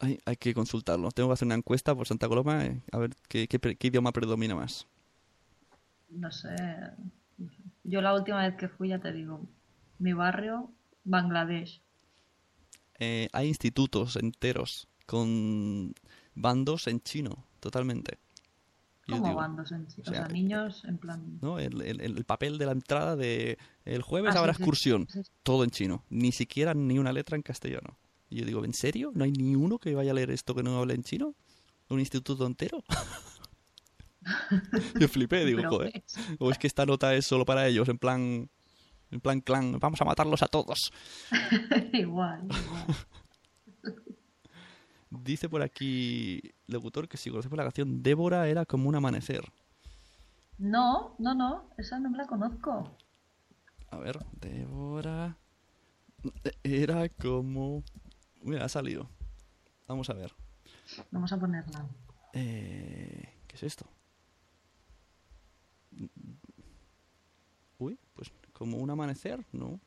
Hay, 0.00 0.18
hay 0.24 0.36
que 0.36 0.52
consultarlo. 0.54 1.10
Tengo 1.12 1.28
que 1.28 1.34
hacer 1.34 1.46
una 1.46 1.54
encuesta 1.56 1.94
por 1.94 2.06
Santa 2.08 2.28
Coloma 2.28 2.66
eh, 2.66 2.82
a 2.92 2.98
ver 2.98 3.10
qué, 3.28 3.46
qué 3.48 3.58
pre- 3.58 3.76
qué 3.76 3.88
idioma 3.88 4.12
predomina 4.12 4.54
más. 4.56 4.86
No 6.24 6.30
sé. 6.30 6.54
Yo 7.84 8.00
la 8.00 8.14
última 8.14 8.42
vez 8.46 8.56
que 8.56 8.68
fui, 8.68 8.88
ya 8.88 8.98
te 9.00 9.12
digo, 9.12 9.46
mi 9.98 10.12
barrio, 10.14 10.70
Bangladesh. 11.04 11.82
Eh, 13.00 13.28
hay 13.32 13.48
institutos 13.48 14.14
enteros 14.16 14.86
con 15.06 15.94
bandos 16.34 16.86
en 16.86 17.00
chino, 17.00 17.44
totalmente. 17.58 18.18
¿Cómo 19.06 19.22
digo, 19.24 19.36
bandos 19.36 19.72
en 19.72 19.90
sí? 19.90 20.00
o 20.00 20.04
O 20.06 20.14
sea, 20.14 20.26
niños 20.28 20.84
en 20.86 20.96
plan... 20.96 21.20
¿no? 21.40 21.58
El, 21.58 21.80
el- 21.82 22.00
el 22.00 22.24
papel 22.24 22.58
de 22.58 22.66
la 22.66 22.72
entrada 22.72 23.16
de 23.16 23.58
el 23.84 24.02
jueves 24.02 24.34
Ah, 24.34 24.38
habrá 24.38 24.52
sí, 24.52 24.52
excursión, 24.52 25.08
sí, 25.08 25.22
sí. 25.24 25.30
todo 25.42 25.64
en 25.64 25.70
chino, 25.70 26.04
ni 26.10 26.32
siquiera 26.32 26.74
ni 26.74 26.98
una 26.98 27.12
letra 27.12 27.36
en 27.36 27.42
castellano. 27.42 27.96
Y 28.30 28.36
yo 28.36 28.46
digo, 28.46 28.64
¿en 28.64 28.72
serio? 28.72 29.10
¿No 29.14 29.24
hay 29.24 29.32
ni 29.32 29.54
uno 29.54 29.78
que 29.78 29.94
vaya 29.94 30.12
a 30.12 30.14
leer 30.14 30.30
esto 30.30 30.54
que 30.54 30.62
no 30.62 30.78
hable 30.78 30.94
en 30.94 31.02
chino? 31.02 31.34
¿Un 31.88 32.00
instituto 32.00 32.46
entero? 32.46 32.82
yo 35.00 35.08
flipé, 35.08 35.44
digo, 35.44 35.62
joder. 35.68 36.04
O 36.38 36.50
es 36.50 36.58
que 36.58 36.68
esta 36.68 36.86
nota 36.86 37.14
es 37.14 37.26
solo 37.26 37.44
para 37.44 37.66
ellos, 37.66 37.88
en 37.88 37.98
plan 37.98 38.48
en 39.10 39.20
plan 39.20 39.40
clan, 39.40 39.78
vamos 39.80 40.00
a 40.00 40.04
matarlos 40.04 40.42
a 40.42 40.46
todos. 40.46 40.92
igual, 41.92 42.44
igual. 42.44 42.86
Dice 45.10 45.48
por 45.48 45.62
aquí 45.62 46.40
locutor 46.68 47.08
que 47.08 47.16
si 47.16 47.30
conocemos 47.30 47.56
la 47.56 47.64
canción 47.64 48.00
Débora 48.00 48.48
era 48.48 48.64
como 48.64 48.88
un 48.88 48.94
amanecer. 48.94 49.42
No, 50.58 51.16
no, 51.18 51.34
no, 51.34 51.64
esa 51.78 51.98
no 51.98 52.10
me 52.10 52.18
la 52.18 52.26
conozco. 52.26 52.96
A 53.90 53.98
ver, 53.98 54.18
Débora. 54.40 55.36
Era 56.62 57.08
como. 57.08 57.82
Mira, 58.42 58.64
ha 58.64 58.68
salido. 58.68 59.08
Vamos 59.86 60.08
a 60.10 60.14
ver. 60.14 60.32
Vamos 61.10 61.32
a 61.32 61.38
ponerla. 61.38 61.86
Eh, 62.32 63.34
¿Qué 63.46 63.56
es 63.56 63.62
esto? 63.62 63.86
Uy, 67.78 67.98
pues 68.14 68.30
como 68.52 68.76
un 68.78 68.90
amanecer, 68.90 69.44
¿no? 69.52 69.80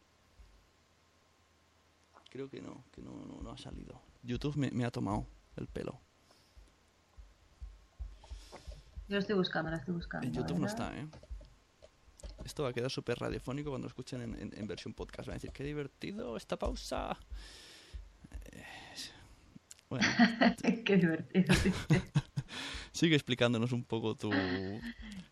Creo 2.29 2.49
que 2.49 2.61
no, 2.61 2.83
que 2.91 3.01
no, 3.01 3.11
no, 3.25 3.41
no 3.41 3.51
ha 3.51 3.57
salido. 3.57 4.01
YouTube 4.23 4.55
me, 4.57 4.71
me 4.71 4.85
ha 4.85 4.91
tomado 4.91 5.27
el 5.55 5.67
pelo. 5.67 5.99
Yo 9.07 9.15
la 9.15 9.19
estoy 9.19 9.35
buscando, 9.35 9.69
la 9.69 9.77
estoy 9.77 9.93
buscando. 9.93 10.25
En 10.25 10.33
YouTube 10.33 10.57
no 10.59 10.65
está, 10.67 10.97
¿eh? 10.97 11.07
Esto 12.43 12.63
va 12.63 12.69
a 12.69 12.73
quedar 12.73 12.89
súper 12.89 13.19
radiofónico 13.19 13.69
cuando 13.69 13.85
lo 13.85 13.89
escuchen 13.89 14.21
en, 14.21 14.35
en- 14.39 14.57
en 14.57 14.67
versión 14.67 14.93
podcast. 14.93 15.27
Van 15.27 15.33
a 15.33 15.35
decir, 15.35 15.51
qué 15.51 15.63
divertido 15.63 16.35
esta 16.35 16.57
pausa. 16.57 17.17
Bueno, 19.89 20.08
Qué 20.86 20.97
divertido. 20.97 21.53
sigue 22.91 23.15
explicándonos 23.15 23.71
un 23.73 23.84
poco 23.84 24.15
tu... 24.15 24.32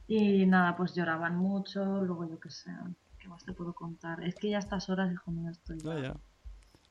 Y 0.07 0.45
nada, 0.45 0.75
pues 0.75 0.93
lloraban 0.93 1.37
mucho, 1.37 2.03
luego 2.03 2.29
yo 2.29 2.39
qué 2.39 2.49
sé, 2.49 2.69
¿qué 3.17 3.27
más 3.27 3.43
te 3.45 3.53
puedo 3.53 3.73
contar? 3.73 4.23
Es 4.23 4.35
que 4.35 4.49
ya 4.49 4.57
a 4.57 4.59
estas 4.59 4.89
horas, 4.89 5.11
hijo 5.11 5.31
mío, 5.31 5.49
estoy 5.49 5.77
No, 5.77 5.97
ya. 5.97 6.15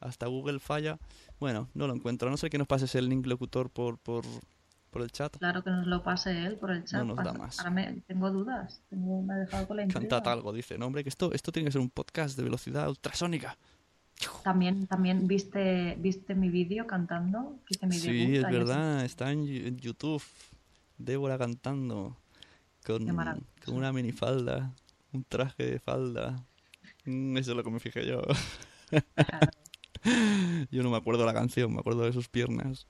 Hasta 0.01 0.27
Google 0.27 0.59
falla. 0.59 0.99
Bueno, 1.39 1.69
no 1.75 1.87
lo 1.87 1.95
encuentro. 1.95 2.31
No 2.31 2.39
sé 2.39 2.49
que 2.49 2.57
nos 2.57 2.67
pases 2.67 2.95
el 2.95 3.09
link 3.09 3.27
locutor 3.27 3.69
por, 3.69 3.99
por, 3.99 4.25
por 4.91 5.03
el 5.03 5.13
chat. 5.13 5.37
Claro 5.37 5.63
que 5.63 5.71
nos 5.71 5.87
lo 5.87 6.03
pase 6.03 6.47
él 6.47 6.57
por 6.57 6.71
el 6.71 6.85
chat. 6.85 7.05
nos 7.05 7.17
da 7.17 7.35
más. 7.35 7.59
Ahora 7.59 7.71
me, 7.71 8.01
tengo 8.07 8.31
dudas, 8.31 8.81
tengo, 8.89 9.23
me 9.23 9.35
ha 9.35 9.37
dejado 9.37 9.69
con 9.69 9.77
la. 9.77 9.87
Cantad 9.89 10.27
algo, 10.29 10.55
dice. 10.55 10.79
No, 10.79 10.87
hombre, 10.87 11.03
que 11.03 11.11
esto, 11.11 11.33
esto 11.35 11.53
tiene 11.53 11.67
que 11.67 11.73
ser 11.73 11.83
un 11.83 11.91
podcast 11.91 12.37
de 12.39 12.45
velocidad 12.45 12.89
ultrasónica. 12.89 13.59
También, 14.43 14.87
también 14.87 15.27
viste, 15.27 15.97
viste 15.99 16.35
mi 16.35 16.49
vídeo 16.49 16.87
cantando, 16.87 17.59
mi 17.83 17.93
Sí, 17.93 18.27
debut 18.27 18.35
es 18.37 18.43
verdad. 18.43 19.05
Está 19.05 19.33
en, 19.33 19.79
YouTube. 19.79 20.23
Débora 20.99 21.39
cantando. 21.39 22.17
Con, 22.85 23.07
con 23.07 23.75
una 23.75 23.93
minifalda. 23.93 24.73
Un 25.13 25.25
traje 25.25 25.65
de 25.65 25.79
falda. 25.79 26.45
Mm, 27.05 27.37
Eso 27.37 27.53
es 27.53 27.57
lo 27.57 27.65
que 27.65 27.71
me 27.71 27.81
fijé 27.81 28.07
yo. 28.07 28.23
Claro. 28.89 29.51
Yo 30.71 30.83
no 30.83 30.91
me 30.91 30.97
acuerdo 30.97 31.27
la 31.27 31.35
canción, 31.35 31.73
me 31.75 31.81
acuerdo 31.81 32.05
de 32.05 32.13
sus 32.13 32.29
piernas. 32.29 32.87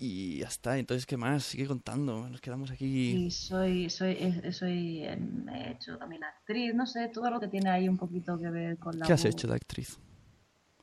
Y 0.00 0.38
ya 0.38 0.46
está, 0.46 0.78
entonces, 0.78 1.06
¿qué 1.06 1.16
más? 1.16 1.42
Sigue 1.42 1.66
contando, 1.66 2.28
nos 2.28 2.40
quedamos 2.40 2.70
aquí. 2.70 3.26
Y 3.26 3.30
soy, 3.32 3.90
soy, 3.90 4.16
soy, 4.52 5.04
em, 5.04 5.48
he 5.48 5.72
hecho 5.72 5.98
también 5.98 6.22
actriz, 6.22 6.72
no 6.72 6.86
sé, 6.86 7.08
todo 7.08 7.28
lo 7.30 7.40
que 7.40 7.48
tiene 7.48 7.68
ahí 7.68 7.88
un 7.88 7.96
poquito 7.96 8.38
que 8.38 8.48
ver 8.48 8.78
con 8.78 8.96
la 8.96 9.06
¿Qué 9.06 9.12
has 9.12 9.24
hecho 9.24 9.48
de 9.48 9.56
actriz? 9.56 9.98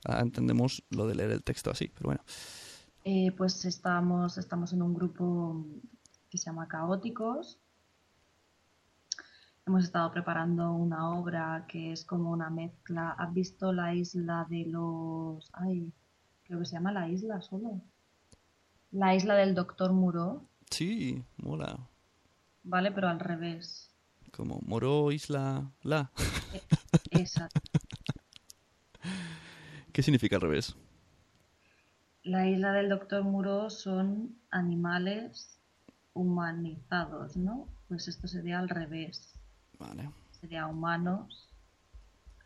Ah, 0.03 0.19
entendemos 0.19 0.83
lo 0.89 1.07
de 1.07 1.15
leer 1.15 1.31
el 1.31 1.43
texto 1.43 1.71
así, 1.71 1.89
pero 1.95 2.09
bueno. 2.09 2.21
Eh, 3.05 3.31
pues 3.37 3.63
estamos, 3.63 4.37
estamos 4.37 4.73
en 4.73 4.81
un 4.81 4.93
grupo 4.93 5.65
que 6.29 6.37
se 6.37 6.45
llama 6.47 6.67
Caóticos. 6.67 7.59
Hemos 9.65 9.85
estado 9.85 10.11
preparando 10.11 10.73
una 10.73 11.09
obra 11.17 11.65
que 11.69 11.93
es 11.93 12.03
como 12.03 12.31
una 12.31 12.49
mezcla. 12.49 13.11
¿Has 13.11 13.33
visto 13.33 13.71
la 13.71 13.95
isla 13.95 14.45
de 14.49 14.65
los... 14.65 15.49
Ay, 15.53 15.91
creo 16.43 16.59
que 16.59 16.65
se 16.65 16.73
llama 16.73 16.91
La 16.91 17.09
Isla 17.09 17.41
solo. 17.41 17.81
La 18.95 19.13
isla 19.13 19.35
del 19.35 19.53
Doctor 19.55 19.91
Muro, 19.91 20.45
Sí, 20.71 21.21
mola. 21.35 21.77
¿vale? 22.63 22.93
Pero 22.93 23.09
al 23.09 23.19
revés. 23.19 23.93
Como 24.31 24.61
Moró, 24.65 25.11
Isla, 25.11 25.69
La. 25.83 26.13
Esa. 27.11 27.49
¿Qué 29.91 30.01
significa 30.01 30.37
al 30.37 30.43
revés? 30.43 30.77
La 32.23 32.47
isla 32.47 32.71
del 32.71 32.87
Doctor 32.87 33.25
Muro 33.25 33.69
son 33.69 34.39
animales 34.49 35.59
humanizados, 36.13 37.35
¿no? 37.35 37.67
Pues 37.89 38.07
esto 38.07 38.29
sería 38.29 38.59
al 38.59 38.69
revés. 38.69 39.33
Vale. 39.77 40.09
Sería 40.31 40.67
humanos 40.67 41.49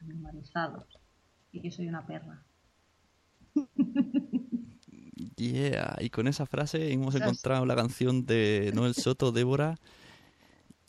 animalizados. 0.01 0.97
Y 1.51 1.61
yo 1.61 1.69
soy 1.71 1.87
una 1.87 2.07
perra. 2.07 2.43
Yeah, 5.39 5.95
y 6.01 6.09
con 6.09 6.27
esa 6.27 6.45
frase 6.45 6.91
hemos 6.91 7.15
Ostras. 7.15 7.23
encontrado 7.29 7.65
la 7.65 7.73
canción 7.73 8.25
de 8.25 8.71
Noel 8.75 8.93
Soto, 8.93 9.31
Débora, 9.31 9.77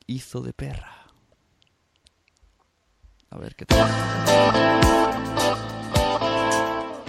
hizo 0.09 0.41
de 0.41 0.53
perra. 0.53 1.07
A 3.31 3.39
ver 3.39 3.55
qué 3.55 3.65
tal. 3.65 3.89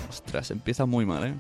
Ostras, 0.08 0.52
empieza 0.52 0.86
muy 0.86 1.08
mal, 1.08 1.26
¿eh? 1.26 1.36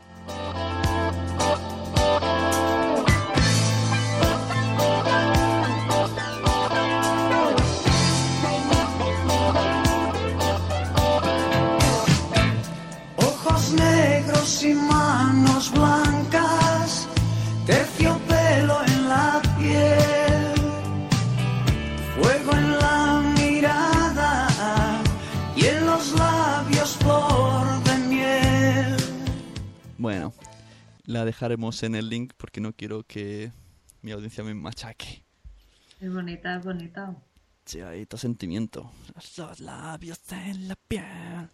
La 31.12 31.26
dejaremos 31.26 31.84
en 31.84 31.96
el 31.96 32.10
link 32.10 32.34
porque 32.38 32.62
no 32.62 32.74
quiero 32.74 33.04
que 33.04 33.52
mi 34.02 34.12
audiencia 34.12 34.44
me 34.44 34.54
machaque. 34.54 35.24
Es 36.00 36.14
bonita, 36.14 36.56
es 36.56 36.64
bonita. 36.64 37.16
Sí, 37.66 37.82
hay 37.82 38.06
todo 38.06 38.18
sentimiento. 38.18 38.92
Los 39.38 39.60
labios 39.60 40.20
en 40.32 40.68
la 40.68 40.76
piel. 40.76 41.50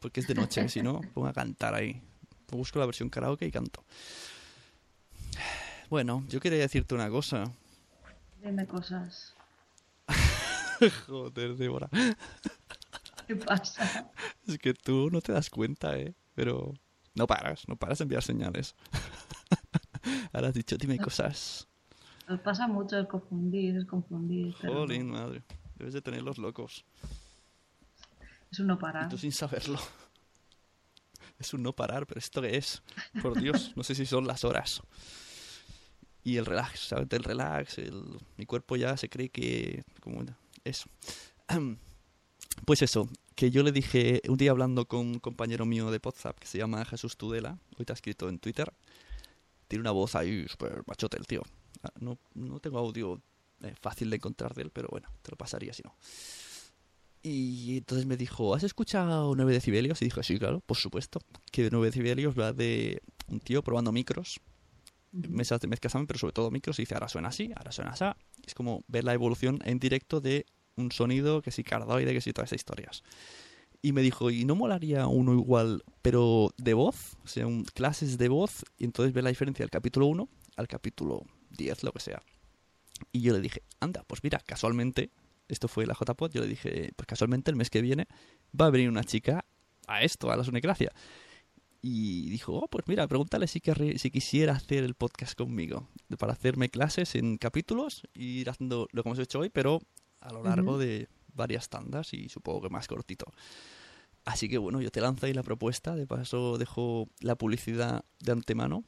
Porque 0.00 0.20
es 0.20 0.26
de 0.26 0.34
noche, 0.34 0.68
si 0.68 0.82
no, 0.82 1.00
pongo 1.14 1.28
a 1.28 1.32
cantar 1.32 1.74
ahí. 1.74 2.02
Busco 2.50 2.78
la 2.78 2.86
versión 2.86 3.10
karaoke 3.10 3.46
y 3.46 3.50
canto. 3.50 3.84
Bueno, 5.88 6.24
yo 6.28 6.40
quería 6.40 6.58
decirte 6.58 6.94
una 6.94 7.08
cosa. 7.08 7.44
Dime 8.42 8.66
cosas. 8.66 9.34
Joder, 11.06 11.56
Débora. 11.56 11.88
¿Qué 13.26 13.36
pasa? 13.36 14.10
Es 14.46 14.58
que 14.58 14.74
tú 14.74 15.10
no 15.10 15.20
te 15.20 15.32
das 15.32 15.50
cuenta, 15.50 15.98
¿eh? 15.98 16.14
Pero 16.34 16.74
no 17.18 17.26
paras, 17.26 17.66
no 17.68 17.76
paras 17.76 17.98
de 17.98 18.04
enviar 18.04 18.22
señales. 18.22 18.74
Ahora 20.32 20.48
has 20.48 20.54
dicho, 20.54 20.76
dime 20.78 20.98
cosas. 20.98 21.68
Nos 22.28 22.40
pasa 22.40 22.66
mucho 22.68 22.96
el 22.98 23.06
confundir, 23.08 23.76
es 23.76 23.84
confundir. 23.86 24.54
Pero. 24.60 24.74
Jolín, 24.74 25.10
madre. 25.10 25.42
Debes 25.76 25.94
de 25.94 26.02
tenerlos 26.02 26.38
locos. 26.38 26.84
Es 28.50 28.58
un 28.60 28.66
no 28.68 28.74
Y 28.74 28.78
parar. 28.78 29.08
tú 29.08 29.18
sin 29.18 29.32
saberlo. 29.32 29.78
Es 31.38 31.54
un 31.54 31.62
no 31.62 31.72
parar, 31.72 32.06
pero 32.06 32.18
¿esto 32.18 32.42
qué 32.42 32.56
es? 32.56 32.82
Por 33.22 33.40
Dios, 33.40 33.72
no 33.76 33.82
sé 33.84 33.94
si 33.94 34.06
son 34.06 34.26
las 34.26 34.44
horas. 34.44 34.82
Y 36.24 36.36
el 36.36 36.46
relax, 36.46 36.80
¿sabes? 36.88 37.06
El 37.10 37.22
relax, 37.24 37.78
el- 37.78 38.18
mi 38.36 38.44
cuerpo 38.44 38.76
ya 38.76 38.96
se 38.96 39.08
cree 39.08 39.28
que... 39.30 39.84
Como 40.00 40.24
eso. 40.64 40.88
Pues 42.64 42.82
eso, 42.82 43.08
que 43.34 43.50
yo 43.50 43.62
le 43.62 43.72
dije 43.72 44.20
un 44.28 44.36
día 44.36 44.50
hablando 44.50 44.86
con 44.86 45.00
un 45.00 45.18
compañero 45.20 45.64
mío 45.64 45.90
de 45.90 46.00
WhatsApp 46.02 46.38
que 46.38 46.46
se 46.46 46.58
llama 46.58 46.84
Jesús 46.84 47.16
Tudela, 47.16 47.58
hoy 47.78 47.84
te 47.84 47.92
ha 47.92 47.94
escrito 47.94 48.28
en 48.28 48.38
Twitter, 48.38 48.72
tiene 49.68 49.82
una 49.82 49.90
voz 49.92 50.14
ahí 50.14 50.46
súper 50.48 50.82
machote 50.86 51.18
el 51.18 51.26
tío. 51.26 51.42
Ah, 51.82 51.92
No, 52.00 52.18
no 52.34 52.58
tengo 52.60 52.78
audio 52.78 53.20
eh, 53.62 53.74
fácil 53.80 54.10
de 54.10 54.16
encontrar 54.16 54.54
de 54.54 54.62
él, 54.62 54.70
pero 54.70 54.88
bueno, 54.90 55.08
te 55.22 55.30
lo 55.30 55.36
pasaría 55.36 55.72
si 55.72 55.82
no. 55.82 55.94
Y 57.22 57.78
entonces 57.78 58.06
me 58.06 58.16
dijo, 58.16 58.54
¿has 58.54 58.62
escuchado 58.62 59.34
9 59.34 59.52
decibelios? 59.52 60.00
Y 60.02 60.06
dije, 60.06 60.22
sí, 60.22 60.38
claro, 60.38 60.60
por 60.60 60.76
supuesto. 60.76 61.20
Que 61.50 61.68
9 61.70 61.86
decibelios 61.88 62.38
va 62.38 62.52
de 62.52 63.02
un 63.26 63.40
tío 63.40 63.62
probando 63.62 63.92
micros, 63.92 64.40
mesas 65.12 65.60
de 65.60 65.68
mezcla 65.68 65.90
pero 66.06 66.18
sobre 66.18 66.32
todo 66.32 66.50
micros, 66.50 66.78
y 66.78 66.82
dice, 66.82 66.94
ahora 66.94 67.08
suena 67.08 67.28
así, 67.28 67.50
ahora 67.56 67.72
suena 67.72 67.90
así. 67.90 68.04
Es 68.46 68.54
como 68.54 68.84
ver 68.88 69.04
la 69.04 69.14
evolución 69.14 69.58
en 69.64 69.78
directo 69.78 70.20
de 70.20 70.46
un 70.78 70.92
sonido 70.92 71.42
que 71.42 71.50
si 71.50 71.64
cardoide, 71.64 72.12
que 72.12 72.20
si 72.20 72.32
todas 72.32 72.48
esas 72.50 72.60
historias. 72.60 73.02
Y 73.80 73.92
me 73.92 74.02
dijo, 74.02 74.30
¿y 74.30 74.44
no 74.44 74.56
molaría 74.56 75.06
uno 75.06 75.34
igual, 75.34 75.84
pero 76.02 76.52
de 76.56 76.74
voz? 76.74 77.16
O 77.24 77.28
sea, 77.28 77.46
clases 77.74 78.18
de 78.18 78.28
voz, 78.28 78.64
y 78.76 78.84
entonces 78.84 79.12
ver 79.12 79.24
la 79.24 79.30
diferencia 79.30 79.62
del 79.62 79.70
capítulo 79.70 80.06
1 80.06 80.28
al 80.56 80.66
capítulo 80.66 81.24
10, 81.50 81.84
lo 81.84 81.92
que 81.92 82.00
sea. 82.00 82.20
Y 83.12 83.20
yo 83.20 83.32
le 83.32 83.40
dije, 83.40 83.62
anda, 83.78 84.02
pues 84.08 84.24
mira, 84.24 84.40
casualmente, 84.44 85.10
esto 85.46 85.68
fue 85.68 85.86
la 85.86 85.94
JPod, 85.94 86.32
yo 86.32 86.40
le 86.40 86.48
dije, 86.48 86.92
pues 86.96 87.06
casualmente 87.06 87.50
el 87.52 87.56
mes 87.56 87.70
que 87.70 87.80
viene 87.80 88.06
va 88.58 88.66
a 88.66 88.70
venir 88.70 88.88
una 88.88 89.04
chica 89.04 89.44
a 89.86 90.02
esto, 90.02 90.32
a 90.32 90.36
la 90.36 90.42
Sonegracia. 90.42 90.92
Y 91.80 92.28
dijo, 92.30 92.54
oh, 92.54 92.66
pues 92.66 92.88
mira, 92.88 93.06
pregúntale 93.06 93.46
si, 93.46 93.60
querri- 93.60 93.98
si 93.98 94.10
quisiera 94.10 94.54
hacer 94.54 94.82
el 94.82 94.94
podcast 94.94 95.38
conmigo, 95.38 95.88
para 96.18 96.32
hacerme 96.32 96.68
clases 96.70 97.14
en 97.14 97.38
capítulos 97.38 98.02
ir 98.14 98.50
haciendo 98.50 98.88
lo 98.90 99.04
que 99.04 99.08
hemos 99.08 99.18
hecho 99.20 99.38
hoy, 99.38 99.48
pero 99.50 99.80
a 100.20 100.32
lo 100.32 100.42
largo 100.42 100.78
de 100.78 101.08
varias 101.34 101.68
tandas 101.68 102.12
y 102.14 102.28
supongo 102.28 102.62
que 102.62 102.68
más 102.68 102.86
cortito. 102.86 103.32
Así 104.24 104.48
que 104.48 104.58
bueno, 104.58 104.80
yo 104.80 104.90
te 104.90 105.00
lanzo 105.00 105.26
ahí 105.26 105.32
la 105.32 105.42
propuesta, 105.42 105.94
de 105.94 106.06
paso 106.06 106.58
dejo 106.58 107.08
la 107.20 107.36
publicidad 107.36 108.04
de 108.20 108.32
antemano 108.32 108.84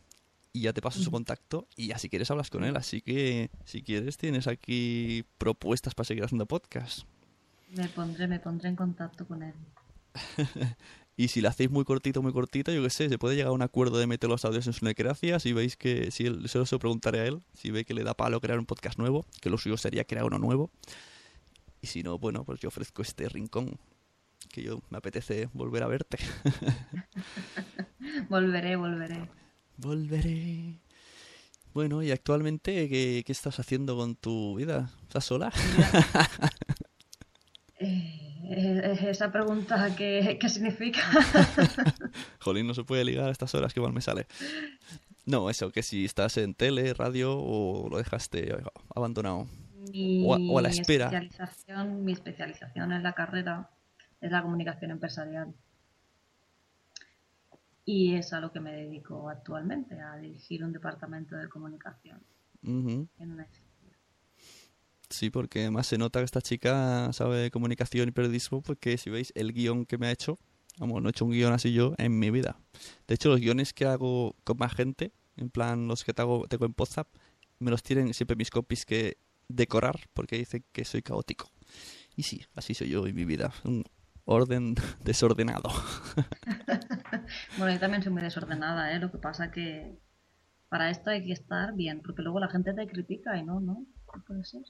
y 0.53 0.63
ya 0.63 0.73
te 0.73 0.83
paso 0.83 1.01
su 1.01 1.11
contacto 1.11 1.67
y 1.77 1.89
ya 1.89 1.99
si 1.99 2.09
quieres 2.09 2.31
hablas 2.31 2.51
con 2.51 2.65
él. 2.65 2.77
Así 2.77 3.01
que 3.01 3.51
si 3.65 3.83
quieres 3.83 4.17
tienes 4.17 4.47
aquí 4.47 5.25
propuestas 5.39 5.95
para 5.95 6.07
seguir 6.07 6.25
haciendo 6.25 6.47
podcast. 6.47 7.05
Me 7.71 7.89
pondré, 7.89 8.27
me 8.27 8.41
pondré 8.41 8.69
en 8.69 8.77
contacto 8.77 9.27
con 9.27 9.43
él. 9.43 9.55
Y 11.21 11.29
si 11.29 11.43
lo 11.43 11.51
hacéis 11.51 11.71
muy 11.71 11.85
cortito, 11.85 12.23
muy 12.23 12.33
cortito, 12.33 12.73
yo 12.73 12.83
qué 12.83 12.89
sé, 12.89 13.11
se 13.11 13.19
puede 13.19 13.37
llegar 13.37 13.51
a 13.51 13.53
un 13.53 13.61
acuerdo 13.61 13.99
de 13.99 14.07
meter 14.07 14.31
los 14.31 14.47
audios 14.47 14.67
en 14.67 14.73
su 14.73 14.87
necracia. 14.87 15.39
Si 15.39 15.53
veis 15.53 15.77
que, 15.77 16.11
si 16.11 16.25
él, 16.25 16.49
se 16.49 16.59
lo 16.59 16.79
preguntaré 16.79 17.21
a 17.21 17.27
él, 17.27 17.43
si 17.53 17.71
ve 17.71 17.85
que 17.85 17.93
le 17.93 18.05
da 18.05 18.15
palo 18.15 18.41
crear 18.41 18.59
un 18.59 18.65
podcast 18.65 18.99
nuevo, 18.99 19.27
que 19.43 19.51
lo 19.51 19.59
suyo 19.59 19.77
sería 19.77 20.05
crear 20.05 20.25
uno 20.25 20.39
nuevo. 20.39 20.71
Y 21.81 21.87
si 21.87 22.03
no, 22.03 22.19
bueno, 22.19 22.45
pues 22.45 22.61
yo 22.61 22.69
ofrezco 22.69 23.03
este 23.03 23.29
rincón, 23.29 23.79
que 24.49 24.63
yo 24.63 24.83
me 24.91 24.99
apetece 24.99 25.49
volver 25.53 25.83
a 25.83 25.89
verte. 25.89 26.19
Volveré, 28.29 28.77
volveré. 28.77 29.29
Volveré. 29.77 30.81
Bueno, 31.73 32.03
y 32.03 32.11
actualmente, 32.11 32.89
¿qué, 32.89 33.23
qué 33.25 33.33
estás 33.33 33.61
haciendo 33.61 33.97
con 33.97 34.17
tu 34.17 34.57
vida? 34.57 34.91
¿Estás 35.03 35.25
sola? 35.25 35.53
Eh, 38.53 39.07
esa 39.09 39.31
pregunta, 39.31 39.95
¿qué, 39.97 40.37
qué 40.41 40.49
significa? 40.49 41.01
Jolín, 42.41 42.67
no 42.67 42.75
se 42.75 42.83
puede 42.83 43.05
ligar 43.05 43.29
a 43.29 43.31
estas 43.31 43.55
horas 43.55 43.73
que 43.73 43.81
mal 43.81 43.93
me 43.93 44.01
sale. 44.01 44.27
No, 45.25 45.49
eso, 45.49 45.71
que 45.71 45.85
si 45.85 46.05
estás 46.05 46.37
en 46.37 46.55
tele, 46.55 46.93
radio 46.93 47.39
o 47.39 47.89
lo 47.89 47.99
dejaste 47.99 48.53
abandonado. 48.95 49.47
Mi 49.91 50.23
O 50.25 50.35
a- 50.35 50.39
o 50.49 50.59
a 50.59 50.63
la 50.63 50.69
espera. 50.69 51.07
Especialización, 51.07 52.05
mi 52.05 52.13
especialización 52.13 52.93
en 52.93 53.03
la 53.03 53.13
carrera 53.13 53.71
es 54.21 54.31
la 54.31 54.43
comunicación 54.43 54.91
empresarial. 54.91 55.53
Y 57.85 58.15
es 58.15 58.33
a 58.33 58.41
lo 58.41 58.53
que 58.53 58.61
me 58.61 58.73
dedico 58.73 59.29
actualmente, 59.29 59.99
a 60.01 60.17
dirigir 60.17 60.63
un 60.65 60.73
departamento 60.73 61.35
de 61.37 61.49
comunicación 61.49 62.21
Ujú. 62.63 63.09
en 63.19 63.33
una 63.33 63.47
Sí, 65.09 65.29
porque 65.29 65.63
además 65.63 65.89
se 65.89 65.99
nota 65.99 66.21
que 66.21 66.25
esta 66.25 66.41
chica 66.41 67.13
sabe 67.13 67.39
de 67.39 67.51
comunicación 67.51 68.09
y 68.09 68.13
periodismo, 68.13 68.63
porque 68.63 68.97
si 68.97 69.11
veis 69.11 69.33
el 69.35 69.53
guion 69.53 69.85
que 69.87 69.99
me 69.99 70.07
ha 70.07 70.13
hecho, 70.13 70.39
Vamos, 70.79 71.03
no 71.03 71.09
he 71.09 71.11
hecho 71.11 71.27
un 71.27 71.33
guion 71.33 71.53
así 71.53 71.73
yo 71.75 71.95
en 71.99 72.19
mi 72.19 72.31
vida. 72.31 72.59
De 73.07 73.15
hecho, 73.17 73.29
los 73.29 73.41
guiones 73.41 73.75
que 73.75 73.85
hago 73.85 74.35
con 74.45 74.57
más 74.57 74.73
gente, 74.73 75.13
en 75.37 75.51
plan 75.51 75.89
los 75.89 76.05
que 76.05 76.15
tengo, 76.15 76.47
tengo 76.47 76.65
en 76.65 76.75
WhatsApp, 76.79 77.07
me 77.59 77.71
los 77.71 77.83
tienen 77.83 78.15
siempre 78.15 78.35
mis 78.37 78.51
copies 78.51 78.87
que 78.87 79.19
decorar 79.55 80.01
porque 80.15 80.37
dicen 80.37 80.65
que 80.73 80.85
soy 80.85 81.03
caótico. 81.03 81.51
Y 82.17 82.23
sí, 82.25 82.45
así 82.55 82.75
soy 82.75 82.91
yo 82.91 83.07
en 83.07 83.15
mi 83.15 83.25
vida. 83.25 83.53
Un 83.65 83.85
orden 84.25 84.75
desordenado. 85.05 85.71
Bueno, 87.59 87.73
yo 87.73 87.79
también 87.79 88.03
soy 88.03 88.13
muy 88.13 88.23
desordenada, 88.23 88.93
¿eh? 88.93 88.99
Lo 88.99 89.11
que 89.13 89.19
pasa 89.19 89.53
que 89.53 89.99
para 90.69 90.91
esto 90.91 91.11
hay 91.11 91.25
que 91.25 91.33
estar 91.33 91.75
bien, 91.75 92.01
porque 92.01 92.23
luego 92.23 92.41
la 92.41 92.49
gente 92.49 92.73
te 92.73 92.87
critica 92.87 93.37
y 93.37 93.45
no, 93.45 93.61
no, 93.61 93.85
puede 94.27 94.45
ser. 94.45 94.63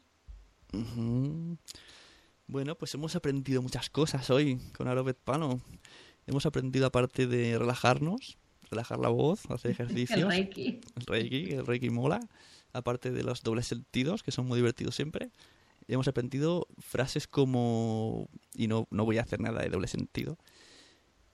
Bueno, 2.47 2.75
pues 2.75 2.95
hemos 2.95 3.17
aprendido 3.17 3.63
muchas 3.63 3.91
cosas 3.91 4.29
hoy 4.31 4.59
con 4.77 4.89
Arobet 4.89 5.19
Pano. 5.19 5.61
Hemos 6.27 6.47
aprendido 6.47 6.87
aparte 6.87 7.27
de 7.27 7.59
relajarnos, 7.59 8.39
relajar 8.71 8.99
la 8.99 9.09
voz, 9.09 9.49
hacer 9.51 9.71
ejercicios. 9.73 10.21
El 10.21 10.29
Reiki. 10.29 10.81
El 10.97 11.07
Reiki, 11.07 11.51
el 11.53 11.67
Reiki 11.67 11.91
mola. 11.91 12.21
Aparte 12.73 13.11
de 13.11 13.23
los 13.23 13.43
dobles 13.43 13.67
sentidos, 13.67 14.23
que 14.23 14.31
son 14.31 14.47
muy 14.47 14.59
divertidos 14.59 14.95
siempre. 14.95 15.31
Hemos 15.89 16.07
aprendido 16.09 16.69
frases 16.79 17.27
como, 17.27 18.29
y 18.55 18.69
no, 18.69 18.87
no 18.91 19.05
voy 19.05 19.19
a 19.19 19.23
hacer 19.23 19.41
nada 19.41 19.63
de 19.63 19.71
doble 19.71 19.89
sentido, 19.89 20.39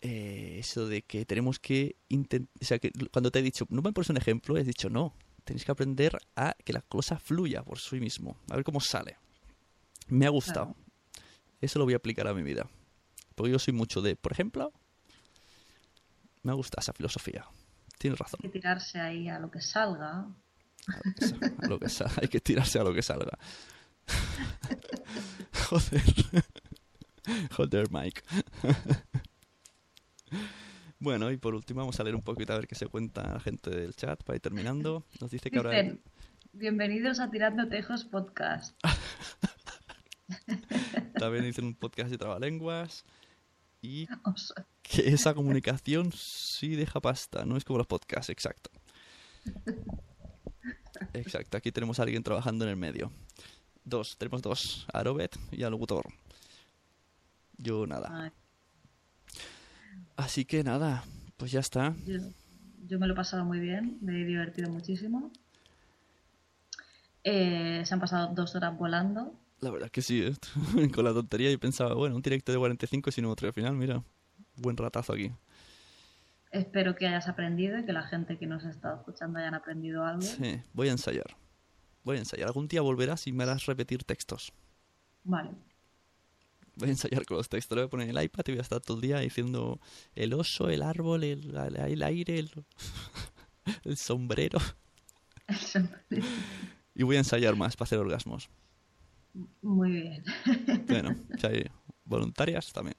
eh, 0.01 0.57
eso 0.59 0.87
de 0.87 1.03
que 1.03 1.27
tenemos 1.27 1.59
que 1.59 1.97
intentar, 2.09 2.49
o 2.61 2.65
sea, 2.65 2.79
que 2.79 2.91
cuando 3.11 3.31
te 3.31 3.41
he 3.41 3.43
dicho, 3.43 3.67
no 3.71 3.83
me 3.83 3.93
pones 3.93 4.09
un 4.09 4.17
ejemplo, 4.17 4.57
he 4.57 4.65
dicho, 4.65 4.89
no, 4.89 5.15
tenéis 5.45 5.65
que 5.65 5.73
aprender 5.73 6.17
a 6.37 6.55
que 6.65 6.73
la 6.73 6.81
cosa 6.81 7.19
fluya 7.19 7.63
por 7.63 7.79
sí 7.79 8.01
mismo, 8.01 8.39
a 8.51 8.57
ver 8.57 8.65
cómo 8.65 8.81
sale. 8.81 9.19
Me 10.09 10.27
ha 10.27 10.31
gustado. 10.31 10.75
Claro. 10.75 10.87
Eso 11.61 11.79
lo 11.79 11.85
voy 11.85 11.95
a 11.95 11.99
aplicar 11.99 12.29
a 12.29 12.35
mi 12.35 12.43
vida. 12.43 12.69
Porque 13.35 13.53
yo 13.53 13.59
soy 13.59 13.75
mucho 13.75 14.01
de, 14.01 14.17
por 14.17 14.33
ejemplo, 14.33 14.73
me 16.43 16.53
gusta 16.53 16.81
esa 16.81 16.93
filosofía. 16.93 17.45
Tienes 17.99 18.19
razón. 18.19 18.39
Hay 18.43 18.51
que 18.51 18.59
tirarse 18.59 19.01
ahí 19.01 19.29
a 19.29 19.39
lo 19.39 19.51
que 19.51 19.61
salga. 19.61 20.27
A 21.63 21.67
lo 21.67 21.79
que 21.79 21.89
sa- 21.89 22.11
Hay 22.21 22.29
que 22.29 22.41
tirarse 22.41 22.79
a 22.79 22.85
lo 22.85 22.95
que 22.95 23.03
salga. 23.03 23.39
Joder. 25.69 26.03
Joder, 27.57 27.91
Mike. 27.91 28.23
Bueno, 30.99 31.31
y 31.31 31.37
por 31.37 31.55
último 31.55 31.81
vamos 31.81 31.99
a 32.01 32.05
leer 32.05 32.15
un 32.17 32.23
poquito 32.23 32.53
a 32.53 32.57
ver 32.57 32.67
qué 32.69 32.75
se 32.75 32.87
cuenta 32.87 33.35
la 33.35 33.41
gente 33.41 33.71
del 33.71 33.95
chat 33.95 34.23
para 34.23 34.37
ir 34.37 34.43
terminando. 34.43 35.05
Nos 35.21 35.31
dice 35.31 35.51
que 35.51 35.59
ahora... 35.59 35.71
Dicen, 35.71 36.01
bienvenidos 36.53 37.21
a 37.21 37.31
Tirando 37.31 37.69
Tejos 37.69 38.05
Podcast. 38.05 38.77
También 41.19 41.45
dicen 41.45 41.65
un 41.67 41.75
podcast 41.75 42.11
de 42.11 42.19
trabalenguas. 42.19 43.05
Y 43.83 44.09
O 44.25 44.37
sea, 44.37 44.67
que 44.83 45.09
esa 45.09 45.35
comunicación 45.35 46.13
sí 46.13 46.77
deja 46.77 47.01
pasta, 47.01 47.45
no 47.45 47.57
es 47.57 47.65
como 47.65 47.79
los 47.79 47.87
podcasts, 47.87 48.31
exacto. 48.31 48.71
Exacto, 51.15 51.57
aquí 51.57 51.73
tenemos 51.73 51.99
a 51.99 52.03
alguien 52.03 52.23
trabajando 52.23 52.65
en 52.65 52.71
el 52.71 52.77
medio. 52.77 53.11
Dos, 53.85 54.17
tenemos 54.19 54.43
dos, 54.43 54.87
a 54.93 55.03
Robert 55.03 55.37
y 55.53 55.63
al 55.63 55.71
locutor. 55.71 56.05
Yo 57.59 57.87
nada. 57.87 58.33
Así 60.17 60.45
que 60.45 60.65
nada, 60.65 61.05
pues 61.37 61.53
ya 61.53 61.61
está. 61.61 61.95
yo, 62.07 62.19
yo 62.87 62.99
me 62.99 63.07
lo 63.07 63.15
he 63.15 63.17
pasado 63.17 63.45
muy 63.45 63.61
bien, 63.61 63.99
me 64.01 64.21
he 64.21 64.25
divertido 64.25 64.71
muchísimo. 64.71 65.31
Eh, 67.25 67.83
se 67.85 67.95
han 67.95 68.01
pasado 68.01 68.33
dos 68.35 68.55
horas 68.55 68.79
volando. 68.79 69.35
La 69.61 69.71
verdad 69.71 69.91
que 69.91 70.01
sí, 70.01 70.23
¿eh? 70.23 70.35
con 70.95 71.05
la 71.05 71.13
tontería 71.13 71.51
yo 71.51 71.59
pensaba, 71.59 71.95
bueno, 71.95 72.15
un 72.15 72.23
directo 72.23 72.53
de 72.53 72.59
45 72.59 73.11
sin 73.11 73.25
otro. 73.25 73.49
Al 73.49 73.55
final, 73.55 73.75
mira, 73.75 74.03
buen 74.55 74.77
ratazo 74.77 75.15
aquí. 75.15 75.33
Espero 76.51 76.95
que 76.95 77.07
hayas 77.07 77.29
aprendido 77.29 77.79
y 77.79 77.85
que 77.85 77.93
la 77.93 78.03
gente 78.05 78.39
que 78.39 78.47
nos 78.47 78.65
ha 78.65 78.71
estado 78.71 78.97
escuchando 78.97 79.39
hayan 79.39 79.55
aprendido 79.55 80.05
algo. 80.05 80.23
Sí, 80.23 80.61
voy 80.73 80.89
a 80.89 80.93
ensayar. 80.93 81.37
Voy 82.05 82.17
a 82.17 82.21
ensayar. 82.21 82.47
Algún 82.49 82.69
día 82.69 82.81
volverás 82.83 83.27
y 83.27 83.33
me 83.33 83.43
harás 83.45 83.67
repetir 83.67 84.05
textos. 84.05 84.53
Vale. 85.25 85.51
Voy 86.77 86.89
a 86.89 86.93
ensayar 86.93 87.25
con 87.27 87.39
los 87.39 87.49
textos. 87.49 87.75
Le 87.77 87.83
voy 87.83 87.87
a 87.87 87.91
poner 87.91 88.09
el 88.09 88.23
iPad 88.23 88.45
y 88.47 88.53
voy 88.53 88.59
a 88.59 88.63
estar 88.63 88.81
todo 88.81 88.97
el 88.97 89.01
día 89.01 89.19
diciendo 89.19 89.81
el 90.15 90.35
oso, 90.35 90.69
el 90.69 90.83
árbol, 90.83 91.25
el, 91.25 91.57
el 91.57 92.03
aire, 92.03 92.39
el, 92.39 92.51
el 93.85 93.97
sombrero. 93.97 94.59
Y 96.95 97.03
voy 97.03 97.17
a 97.17 97.21
ensayar 97.21 97.57
más 97.57 97.77
para 97.77 97.87
hacer 97.87 97.99
orgasmos. 97.99 98.49
Muy 99.63 99.91
bien. 99.91 100.25
Bueno, 100.87 101.17
si 101.39 101.47
hay 101.47 101.71
voluntarias 102.05 102.73
también. 102.73 102.97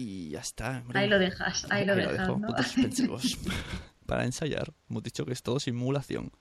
Y 0.00 0.30
ya 0.30 0.40
está. 0.40 0.78
hombre. 0.78 0.98
Ahí 0.98 1.08
lo 1.08 1.18
dejas, 1.18 1.66
ahí 1.70 1.84
lo 1.84 1.94
dejas, 1.94 2.30
para 4.06 4.24
ensayar, 4.24 4.72
hemos 4.88 5.02
dicho 5.02 5.24
que 5.24 5.32
es 5.32 5.42
todo 5.42 5.60
simulación. 5.60 6.32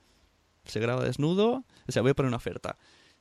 Se 0.65 0.79
graba 0.79 1.03
desnudo, 1.03 1.65
o 1.87 1.91
sea, 1.91 2.01
voy 2.01 2.11
a 2.11 2.13
poner 2.13 2.27
una 2.29 2.37
oferta. 2.37 2.77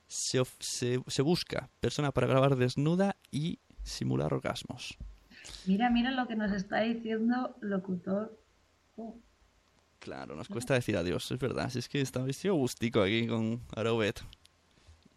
Se, 0.07 0.41
se, 0.59 1.01
se 1.07 1.21
busca 1.21 1.69
persona 1.79 2.11
para 2.11 2.27
grabar 2.27 2.55
desnuda 2.55 3.15
y 3.31 3.59
simular 3.83 4.33
orgasmos. 4.33 4.97
Mira, 5.65 5.89
mira 5.89 6.11
lo 6.11 6.27
que 6.27 6.35
nos 6.35 6.51
está 6.51 6.81
diciendo 6.81 7.55
locutor. 7.61 8.39
Oh, 8.95 9.19
Claro, 9.99 10.35
nos 10.35 10.47
cuesta 10.47 10.73
decir 10.73 10.95
adiós, 10.95 11.29
es 11.29 11.39
verdad. 11.39 11.69
Si 11.69 11.79
es 11.79 11.89
que 11.89 11.99
estaba 11.99 12.31
sido 12.31 12.55
gustico 12.55 13.01
aquí 13.01 13.27
con 13.27 13.61
Arobet. 13.75 14.21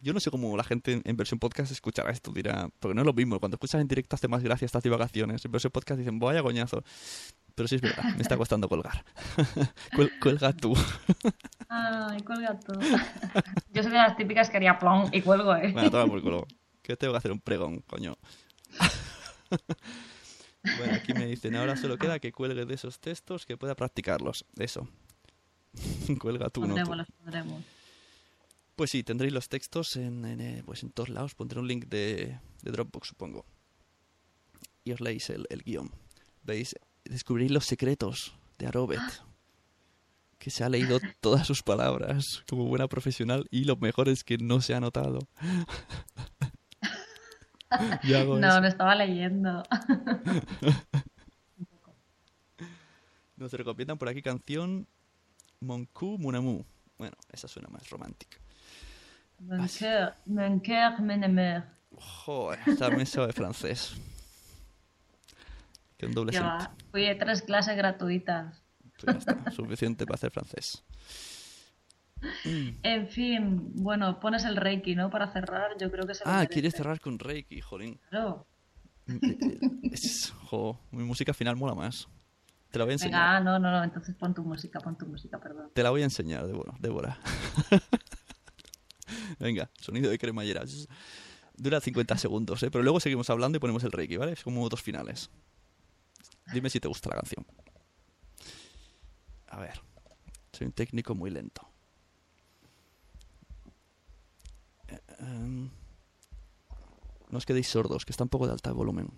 Yo 0.03 0.13
no 0.13 0.19
sé 0.21 0.31
cómo 0.31 0.57
la 0.57 0.65
gente 0.65 0.93
en, 0.95 1.03
en 1.05 1.17
versión 1.17 1.39
podcast 1.39 1.71
escuchará 1.71 2.11
esto, 2.11 2.33
dirá. 2.33 2.69
Porque 2.81 2.95
no 2.95 3.03
es 3.03 3.07
lo 3.07 3.13
mismo. 3.13 3.39
Cuando 3.39 3.55
escuchas 3.55 3.81
en 3.81 3.87
directo 3.87 4.17
hace 4.17 4.27
más 4.29 4.43
gracia 4.43 4.67
estas 4.67 4.83
divagaciones. 4.83 5.45
En 5.45 5.53
versión 5.53 5.71
podcast 5.71 5.97
dicen, 5.99 6.19
vaya 6.19 6.43
coñazo. 6.43 6.83
Pero 7.55 7.69
sí 7.69 7.77
es 7.77 7.81
verdad, 7.83 8.03
me 8.17 8.23
está 8.23 8.37
costando 8.37 8.69
colgar. 8.69 9.05
Cuel- 9.95 10.11
cuelga 10.21 10.53
tú. 10.53 10.75
Ay, 11.69 12.21
cuelga 12.23 12.59
todo. 12.59 12.81
Yo 13.73 13.83
soy 13.83 13.93
de 13.93 13.99
las 13.99 14.17
típicas 14.17 14.51
que 14.51 14.57
haría 14.57 14.79
plom 14.79 15.09
y 15.13 15.21
cuelgo, 15.23 15.55
¿eh? 15.55 15.71
Bueno, 15.73 15.91
toma 15.91 16.07
por 16.07 16.21
culo. 16.23 16.47
Que 16.83 16.97
tengo 16.97 17.13
que 17.13 17.19
hacer 17.19 17.31
un 17.31 17.41
pregón, 17.41 17.81
coño. 17.87 18.17
bueno, 20.79 20.95
aquí 20.95 21.13
me 21.15 21.27
dicen, 21.27 21.55
ahora 21.57 21.77
solo 21.77 21.97
queda 21.99 22.19
que 22.19 22.33
cuelgue 22.33 22.65
de 22.65 22.75
esos 22.75 22.99
textos 23.01 23.47
que 23.47 23.57
pueda 23.57 23.75
practicarlos. 23.75 24.45
Eso. 24.57 24.89
Cuelga 26.21 26.49
tú, 26.51 26.67
no 26.67 26.75
tú. 26.85 26.95
los 26.95 27.07
pondremos. 27.13 27.63
Pues 28.77 28.91
sí, 28.91 29.03
tendréis 29.03 29.33
los 29.33 29.49
textos 29.49 29.97
en, 29.97 30.25
en, 30.25 30.41
eh, 30.41 30.63
pues 30.65 30.83
en 30.83 30.91
todos 30.91 31.09
lados. 31.09 31.35
Pondré 31.35 31.61
un 31.61 31.69
link 31.69 31.87
de, 31.87 32.39
de 32.63 32.71
Dropbox, 32.71 33.09
supongo. 33.09 33.45
Y 34.85 34.93
os 34.93 35.01
leéis 35.01 35.31
el, 35.31 35.47
el 35.51 35.63
guion. 35.63 35.91
¿Veis? 36.43 36.75
Descubriréis 37.05 37.53
los 37.53 37.67
secretos 37.67 38.35
de 38.59 38.67
Arobet. 38.67 39.01
Que 40.39 40.51
se 40.51 40.65
ha 40.65 40.69
leído 40.69 40.99
todas 41.21 41.47
sus 41.47 41.63
palabras 41.63 42.43
como 42.49 42.65
buena 42.67 42.89
profesional 42.89 43.47
y 43.51 43.65
lo 43.65 43.77
mejor 43.77 44.09
es 44.09 44.25
que 44.25 44.39
no 44.39 44.61
se 44.61 44.75
ha 44.75 44.81
notado. 44.81 45.21
No, 47.73 48.37
eso. 48.49 48.61
lo 48.61 48.69
estaba 48.69 48.95
leyendo. 48.95 49.63
Nos 53.37 53.51
recomiendan 53.53 53.97
por 53.97 54.11
aquí 54.11 54.21
canción 54.21 54.87
Moncu 55.61 56.19
Munamu. 56.19 56.67
Bueno, 56.99 57.17
esa 57.33 57.49
suena 57.49 57.69
más 57.71 57.89
romántica. 57.89 58.42
Mon 59.45 59.67
cœur, 59.67 60.15
mon 60.27 60.61
cœur 60.61 61.01
m'emeure. 61.01 61.65
Joder, 61.99 62.59
también 62.79 63.07
sabe 63.07 63.33
francés. 63.33 63.95
Que 65.99 66.07
un 66.07 66.13
doble 66.15 66.33
va. 66.39 66.71
Fui 66.91 67.07
a 67.09 67.19
tres 67.19 67.43
clases 67.43 67.77
gratuitas. 67.77 68.63
Pues 69.01 69.25
ya 69.25 69.33
está, 69.35 69.51
suficiente 69.51 70.07
para 70.07 70.15
hacer 70.17 70.31
francés. 70.31 70.83
En 72.85 73.09
fin, 73.09 73.73
bueno, 73.75 74.21
pones 74.21 74.45
el 74.45 74.55
Reiki, 74.57 74.95
¿no? 74.95 75.11
Para 75.11 75.33
cerrar, 75.33 75.77
yo 75.77 75.91
creo 75.91 76.07
que 76.07 76.15
se 76.15 76.23
Ah, 76.25 76.47
quieres 76.49 76.73
cerrar 76.73 77.01
con 77.01 77.19
Reiki, 77.19 77.61
jolín. 77.61 77.99
Claro. 78.11 78.47
Es- 79.91 80.33
jo, 80.49 80.79
mi 80.93 81.03
música 81.03 81.35
final 81.35 81.57
mola 81.57 81.75
más. 81.75 82.07
Te 82.71 82.79
la 82.79 82.85
voy 82.85 82.93
a 82.93 82.95
enseñar. 82.95 83.21
Venga, 83.21 83.37
ah, 83.37 83.41
no, 83.41 83.59
no, 83.59 83.73
no, 83.73 83.83
entonces 83.83 84.15
pon 84.15 84.33
tu 84.35 84.45
música, 84.45 84.79
pon 84.79 84.97
tu 84.97 85.05
música, 85.07 85.41
perdón. 85.41 85.71
Te 85.75 85.83
la 85.83 85.91
voy 85.91 86.03
a 86.03 86.05
enseñar, 86.05 86.47
Débora. 86.47 86.75
Débora. 86.79 87.19
Venga, 89.43 89.69
sonido 89.81 90.09
de 90.09 90.19
cremallera. 90.19 90.63
Dura 91.57 91.81
50 91.81 92.17
segundos, 92.17 92.63
¿eh? 92.63 92.71
Pero 92.71 92.85
luego 92.85 93.01
seguimos 93.01 93.29
hablando 93.29 93.57
y 93.57 93.61
ponemos 93.61 93.83
el 93.83 93.91
Reiki, 93.91 94.17
¿vale? 94.17 94.33
Es 94.33 94.45
como 94.45 94.69
dos 94.69 94.81
finales. 94.81 95.31
Dime 96.53 96.71
si 96.71 96.79
te 96.79 96.87
gusta 96.87 97.11
la 97.11 97.17
canción. 97.17 97.45
A 99.49 99.59
ver. 99.59 99.81
Soy 100.53 100.69
un 100.69 100.73
técnico 100.73 101.17
muy 101.17 101.31
lento. 101.31 101.69
Eh, 104.87 105.01
em, 105.19 105.71
no 107.31 107.39
os 107.39 107.45
quedéis 107.45 107.67
sordos, 107.67 108.05
que 108.05 108.13
está 108.13 108.23
un 108.23 108.31
poco 108.31 108.47
de 108.47 108.53
alta 108.53 108.71
volumen. 108.71 109.11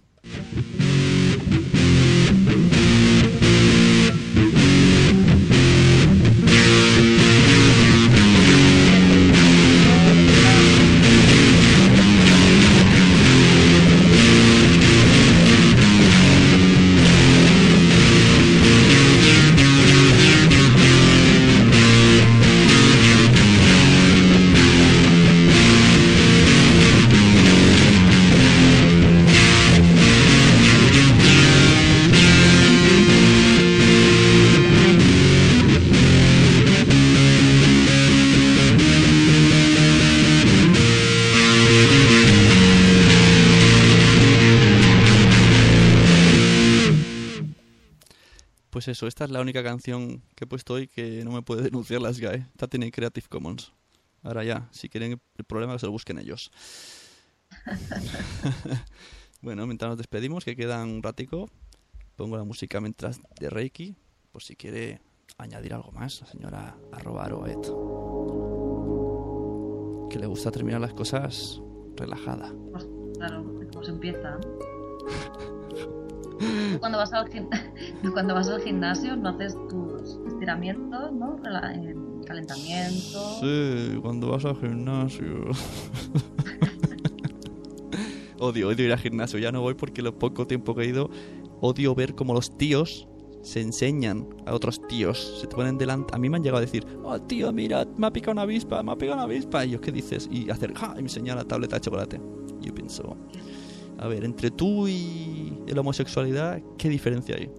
Eso, 48.95 49.09
esta 49.09 49.25
es 49.25 49.31
la 49.31 49.41
única 49.41 49.63
canción 49.65 50.23
que 50.37 50.45
he 50.45 50.47
puesto 50.47 50.75
hoy 50.75 50.87
que 50.87 51.25
no 51.25 51.33
me 51.33 51.43
puede 51.43 51.63
denunciar 51.71 52.01
las 52.01 52.19
GAE. 52.19 52.47
Esta 52.53 52.69
tiene 52.69 52.91
Creative 52.91 53.27
Commons. 53.29 53.73
Ahora 54.23 54.43
ya, 54.45 54.69
si 54.71 54.89
quieren 54.89 55.21
el 55.37 55.45
problema 55.45 55.75
que 55.75 55.81
se 55.81 55.87
lo 55.87 55.93
busquen 55.93 56.19
ellos. 56.19 56.51
bueno, 59.43 59.67
mientras 59.67 59.91
nos 59.91 59.99
despedimos, 59.99 60.45
que 60.45 60.57
quedan 60.57 60.89
un 60.89 61.03
ratico, 61.03 61.51
pongo 62.17 62.37
la 62.39 62.45
música 62.45 62.81
mientras 62.81 63.21
de 63.39 63.51
Reiki, 63.51 63.97
por 64.33 64.43
si 64.43 64.57
quiere 64.57 65.01
añadir 65.37 65.75
algo 65.75 65.93
más, 65.93 66.21
la 66.21 66.27
señora 66.29 66.79
arroba 66.93 67.25
aroet. 67.25 67.61
Que 70.09 70.19
le 70.19 70.27
gusta 70.27 70.51
terminar 70.53 70.81
las 70.81 70.95
cosas 70.95 71.61
relajada. 71.97 72.55
Pues, 72.71 72.87
claro, 73.19 73.45
cómo 73.73 73.85
se 73.85 73.91
empieza. 73.91 74.39
Tú 76.39 76.81
cuando 76.81 76.99
vas 76.99 77.13
al 77.13 77.29
cuando 78.13 78.35
vas 78.35 78.49
al 78.49 78.61
gimnasio 78.61 79.17
no 79.17 79.31
haces 79.31 79.57
tus 79.69 80.19
estiramientos, 80.27 81.13
¿no? 81.13 81.37
Calentamiento. 82.27 83.41
Sí, 83.41 83.99
cuando 84.01 84.31
vas 84.31 84.45
al 84.45 84.57
gimnasio. 84.57 85.27
odio, 88.39 88.69
odio 88.69 88.87
ir 88.87 88.93
al 88.93 88.99
gimnasio. 88.99 89.39
Ya 89.39 89.53
no 89.53 89.61
voy 89.61 89.75
porque 89.75 90.03
lo 90.03 90.19
poco 90.19 90.47
tiempo 90.47 90.75
que 90.75 90.83
he 90.83 90.87
ido, 90.87 91.11
odio 91.61 91.95
ver 91.95 92.15
cómo 92.15 92.35
los 92.35 92.57
tíos 92.57 93.09
se 93.43 93.61
enseñan 93.61 94.27
a 94.47 94.55
otros 94.55 94.81
tíos. 94.89 95.39
Se 95.41 95.47
te 95.47 95.55
ponen 95.55 95.79
delante. 95.79 96.15
A 96.15 96.19
mí 96.19 96.29
me 96.29 96.37
han 96.37 96.43
llegado 96.43 96.59
a 96.59 96.63
decir, 96.63 96.87
oh 97.05 97.21
tío, 97.21 97.53
mira, 97.53 97.87
me 97.97 98.07
ha 98.07 98.13
picado 98.13 98.33
una 98.33 98.43
avispa, 98.43 98.83
me 98.83 98.93
ha 98.93 98.97
picado 98.97 99.15
una 99.15 99.25
avispa. 99.25 99.65
Y 99.65 99.71
yo, 99.71 99.81
¿qué 99.81 99.93
dices? 99.93 100.29
Y 100.31 100.51
hacer, 100.51 100.75
¡ja! 100.75 100.93
Y 100.93 100.97
me 100.97 101.03
enseña 101.03 101.35
la 101.35 101.45
tableta 101.45 101.77
de 101.77 101.83
chocolate. 101.83 102.21
Yo 102.61 102.75
pienso, 102.75 103.17
a 103.99 104.09
ver, 104.09 104.25
entre 104.25 104.51
tú 104.51 104.89
y 104.89 105.57
la 105.67 105.81
homosexualidad, 105.81 106.61
¿qué 106.79 106.89
diferencia 106.89 107.37
hay? 107.37 107.51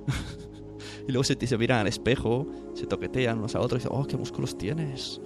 y 1.07 1.11
luego 1.11 1.23
se, 1.23 1.35
se 1.35 1.57
miran 1.57 1.79
al 1.79 1.87
espejo, 1.87 2.47
se 2.73 2.85
toquetean 2.85 3.39
unos 3.39 3.55
a 3.55 3.61
otros 3.61 3.81
y 3.81 3.83
dicen, 3.83 3.97
oh, 3.99 4.05
qué 4.05 4.17
músculos 4.17 4.57
tienes. 4.57 5.21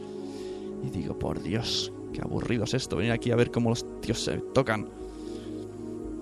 Y 0.84 0.90
digo, 0.90 1.18
por 1.18 1.42
Dios, 1.42 1.92
qué 2.14 2.22
aburrido 2.22 2.64
es 2.64 2.74
esto, 2.74 2.96
venir 2.96 3.12
aquí 3.12 3.32
a 3.32 3.36
ver 3.36 3.52
cómo 3.52 3.70
los 3.70 3.86
tíos 4.02 4.20
se 4.24 4.38
tocan. 4.54 4.88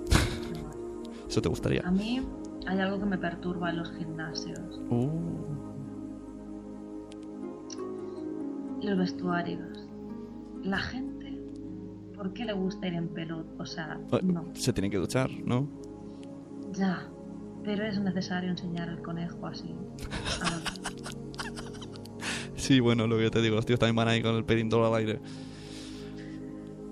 ¿Eso 1.29 1.41
te 1.41 1.49
gustaría? 1.49 1.81
A 1.85 1.91
mí 1.91 2.21
hay 2.65 2.79
algo 2.79 2.99
que 2.99 3.05
me 3.05 3.17
perturba 3.17 3.69
en 3.69 3.77
los 3.77 3.91
gimnasios. 3.93 4.59
Uh, 4.89 5.09
Los 8.81 8.97
vestuarios. 8.97 9.87
La 10.63 10.77
gente, 10.77 11.16
¿por 12.17 12.33
qué 12.33 12.43
le 12.43 12.53
gusta 12.53 12.87
ir 12.87 12.95
en 12.95 13.07
pelota? 13.09 13.49
O 13.59 13.65
sea, 13.65 13.99
no. 14.23 14.45
Se 14.53 14.73
tienen 14.73 14.91
que 14.91 14.97
duchar, 14.97 15.29
¿no? 15.45 15.69
Ya. 16.73 17.07
Pero 17.63 17.85
es 17.85 17.99
necesario 17.99 18.49
enseñar 18.49 18.89
el 18.89 19.01
conejo 19.01 19.45
así. 19.47 19.73
Sí, 22.55 22.81
bueno, 22.81 23.07
lo 23.07 23.17
que 23.17 23.29
te 23.29 23.41
digo, 23.41 23.55
los 23.55 23.65
tíos 23.65 23.79
también 23.79 23.95
van 23.95 24.09
ahí 24.09 24.21
con 24.21 24.35
el 24.35 24.43
pedindolo 24.43 24.87
al 24.87 24.95
aire. 24.95 25.21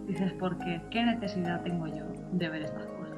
Dices, 0.07 0.31
¿por 0.33 0.57
qué? 0.59 0.81
¿Qué 0.89 1.03
necesidad 1.03 1.63
tengo 1.63 1.87
yo 1.87 2.05
de 2.31 2.47
ver 2.47 2.61
estas 2.61 2.85
cosas? 2.85 3.17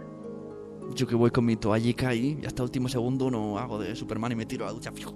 Yo 0.96 1.06
que 1.06 1.14
voy 1.14 1.30
con 1.30 1.46
mi 1.46 1.56
toallica 1.56 2.08
ahí 2.08 2.40
y 2.42 2.46
hasta 2.48 2.64
el 2.64 2.68
último 2.68 2.88
segundo 2.88 3.30
no 3.30 3.60
hago 3.60 3.78
de 3.78 3.96
Superman 3.96 4.32
y 4.32 4.36
me 4.36 4.48
tiro 4.48 4.64
a 4.66 4.70
la 4.70 4.74
ducha 4.74 4.92
fijo. 4.92 5.14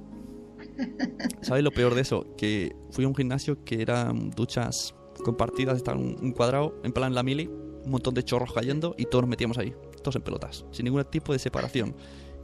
¿Sabes 1.41 1.63
lo 1.63 1.71
peor 1.71 1.95
de 1.95 2.01
eso? 2.01 2.27
Que 2.37 2.75
fui 2.91 3.05
a 3.05 3.07
un 3.07 3.15
gimnasio 3.15 3.63
que 3.63 3.81
eran 3.81 4.29
duchas 4.29 4.93
compartidas, 5.23 5.77
estaban 5.77 6.01
un, 6.01 6.17
un 6.21 6.31
cuadrado, 6.31 6.75
en 6.83 6.91
plan 6.91 7.13
la 7.13 7.23
mili, 7.23 7.47
un 7.47 7.91
montón 7.91 8.13
de 8.13 8.23
chorros 8.23 8.53
cayendo 8.53 8.95
y 8.97 9.05
todos 9.05 9.23
nos 9.23 9.29
metíamos 9.29 9.57
ahí, 9.57 9.73
todos 10.01 10.15
en 10.15 10.21
pelotas, 10.21 10.65
sin 10.71 10.85
ningún 10.85 11.03
tipo 11.05 11.33
de 11.33 11.39
separación. 11.39 11.95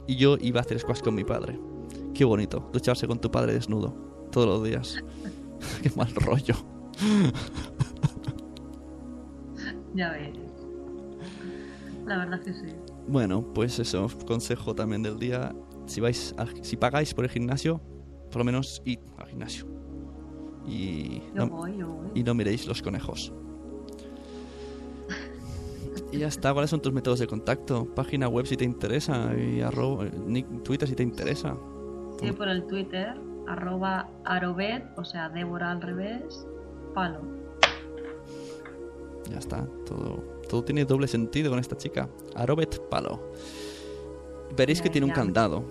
Y 0.06 0.16
yo 0.16 0.36
iba 0.40 0.60
a 0.60 0.62
hacer 0.62 0.78
squash 0.78 1.00
con 1.00 1.14
mi 1.14 1.24
padre. 1.24 1.58
Qué 2.14 2.24
bonito, 2.24 2.68
ducharse 2.72 3.06
con 3.06 3.20
tu 3.20 3.30
padre 3.30 3.52
desnudo, 3.52 3.94
todos 4.32 4.46
los 4.46 4.64
días. 4.64 5.02
Qué 5.82 5.90
mal 5.96 6.14
rollo. 6.14 6.54
Ya 9.94 10.12
ves. 10.12 10.36
La 12.06 12.18
verdad 12.18 12.40
que 12.40 12.52
sí. 12.52 12.66
Bueno, 13.08 13.42
pues 13.52 13.78
eso, 13.78 14.08
consejo 14.26 14.74
también 14.74 15.02
del 15.02 15.18
día. 15.18 15.54
Si 15.86 16.00
vais 16.00 16.34
si 16.62 16.76
pagáis 16.76 17.14
por 17.14 17.24
el 17.24 17.30
gimnasio, 17.30 17.80
por 18.30 18.38
lo 18.38 18.44
menos 18.44 18.80
id 18.84 19.00
al 19.16 19.28
gimnasio. 19.28 19.66
Y 20.68 21.22
no, 21.32 21.64
y 22.14 22.22
no 22.22 22.34
miréis 22.34 22.66
los 22.66 22.82
conejos. 22.82 23.32
Y 26.10 26.18
ya 26.18 26.28
está, 26.28 26.52
¿cuáles 26.52 26.70
son 26.70 26.80
tus 26.80 26.92
métodos 26.92 27.18
de 27.18 27.26
contacto? 27.26 27.86
Página 27.94 28.28
web 28.28 28.46
si 28.46 28.56
te 28.56 28.64
interesa 28.64 29.30
y 29.36 29.60
arroba, 29.60 30.06
Twitter 30.64 30.88
si 30.88 30.94
te 30.94 31.02
interesa. 31.02 31.56
Sí, 32.20 32.32
por 32.32 32.48
el 32.48 32.66
Twitter, 32.66 33.14
arroba 33.46 34.08
arobet, 34.24 34.84
o 34.96 35.04
sea, 35.04 35.28
Débora 35.28 35.70
al 35.70 35.82
revés, 35.82 36.46
palo. 36.94 37.20
Ya 39.30 39.38
está, 39.38 39.66
todo, 39.84 40.24
todo 40.48 40.64
tiene 40.64 40.84
doble 40.84 41.06
sentido 41.06 41.50
con 41.50 41.58
esta 41.58 41.76
chica. 41.76 42.08
Arobet 42.34 42.80
Palo. 42.88 43.20
Veréis 44.56 44.80
que 44.80 44.88
tiene 44.88 45.06
un 45.06 45.12
candado. 45.12 45.62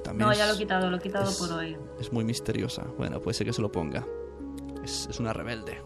También 0.00 0.28
No, 0.28 0.34
ya 0.34 0.46
lo 0.46 0.54
he 0.54 0.58
quitado, 0.58 0.90
lo 0.90 0.96
he 0.96 1.00
quitado 1.00 1.28
es- 1.30 1.36
por 1.38 1.52
hoy. 1.52 1.76
es 2.00 2.12
muy 2.12 2.24
misteriosa. 2.24 2.84
Bueno, 2.98 3.20
puede 3.20 3.34
ser 3.34 3.46
que 3.46 3.52
se 3.52 3.62
lo 3.62 3.70
ponga. 3.72 4.06
Es, 4.84 5.06
es 5.10 5.18
una 5.20 5.32
rebelde. 5.32 5.80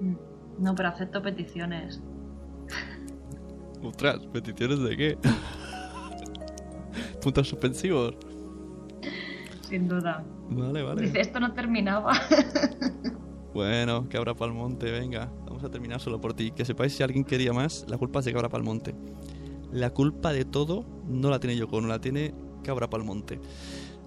Mm. 0.00 0.16
No, 0.58 0.74
pero 0.74 0.88
acepto 0.88 1.20
peticiones. 1.22 2.00
Ostras, 3.82 4.26
¿peticiones 4.32 4.80
de 4.80 4.96
qué? 4.96 5.18
Puntos 7.22 7.48
suspensivos. 7.48 8.14
Sin 9.68 9.88
duda. 9.88 10.24
Vale, 10.48 10.82
vale. 10.82 11.02
Dice, 11.02 11.20
esto 11.20 11.40
no 11.40 11.52
terminaba. 11.52 12.12
Bueno, 13.52 14.06
Cabra 14.08 14.34
Palmonte, 14.34 14.90
venga. 14.90 15.30
Vamos 15.46 15.64
a 15.64 15.70
terminar 15.70 15.98
solo 16.00 16.20
por 16.20 16.34
ti. 16.34 16.50
Que 16.52 16.64
sepáis 16.64 16.94
si 16.94 17.02
alguien 17.02 17.24
quería 17.24 17.52
más, 17.52 17.84
la 17.88 17.96
culpa 17.98 18.18
es 18.20 18.26
de 18.26 18.32
Cabra 18.32 18.48
Palmonte. 18.48 18.94
La 19.72 19.90
culpa 19.90 20.32
de 20.32 20.44
todo 20.44 20.84
no 21.06 21.30
la 21.30 21.40
tiene 21.40 21.56
Yoko, 21.56 21.80
no 21.80 21.88
la 21.88 21.98
tiene 22.00 22.34
Cabra 22.66 22.90
Palmonte. 22.90 23.38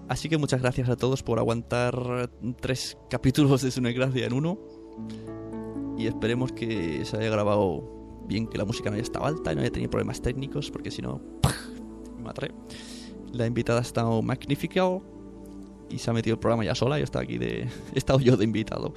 Así 0.08 0.28
que 0.28 0.36
muchas 0.36 0.60
gracias 0.60 0.90
a 0.90 0.96
todos 0.96 1.22
por 1.22 1.38
aguantar 1.38 2.30
tres 2.60 2.98
capítulos 3.08 3.62
de 3.62 3.70
Su 3.70 3.80
Gracia 3.80 4.26
en 4.26 4.34
uno. 4.34 4.58
Y 5.96 6.06
esperemos 6.06 6.52
que 6.52 7.04
se 7.06 7.16
haya 7.16 7.30
grabado 7.30 8.20
bien, 8.26 8.46
que 8.46 8.58
la 8.58 8.66
música 8.66 8.90
no 8.90 8.94
haya 8.94 9.02
estado 9.02 9.24
alta 9.24 9.52
y 9.52 9.54
no 9.54 9.62
haya 9.62 9.70
tenido 9.70 9.90
problemas 9.90 10.20
técnicos, 10.20 10.70
porque 10.70 10.90
si 10.90 11.00
no, 11.00 11.22
me 12.16 12.22
mataré. 12.22 12.52
La 13.32 13.46
invitada 13.46 13.78
ha 13.78 13.82
estado 13.82 14.20
magnífica 14.20 14.82
y 15.88 15.98
se 15.98 16.10
ha 16.10 16.12
metido 16.12 16.34
el 16.34 16.40
programa 16.40 16.64
ya 16.64 16.74
sola. 16.74 16.98
Yo 16.98 17.04
estaba 17.04 17.22
aquí 17.22 17.38
de. 17.38 17.62
He 17.94 17.98
estado 17.98 18.20
yo 18.20 18.36
de 18.36 18.44
invitado. 18.44 18.92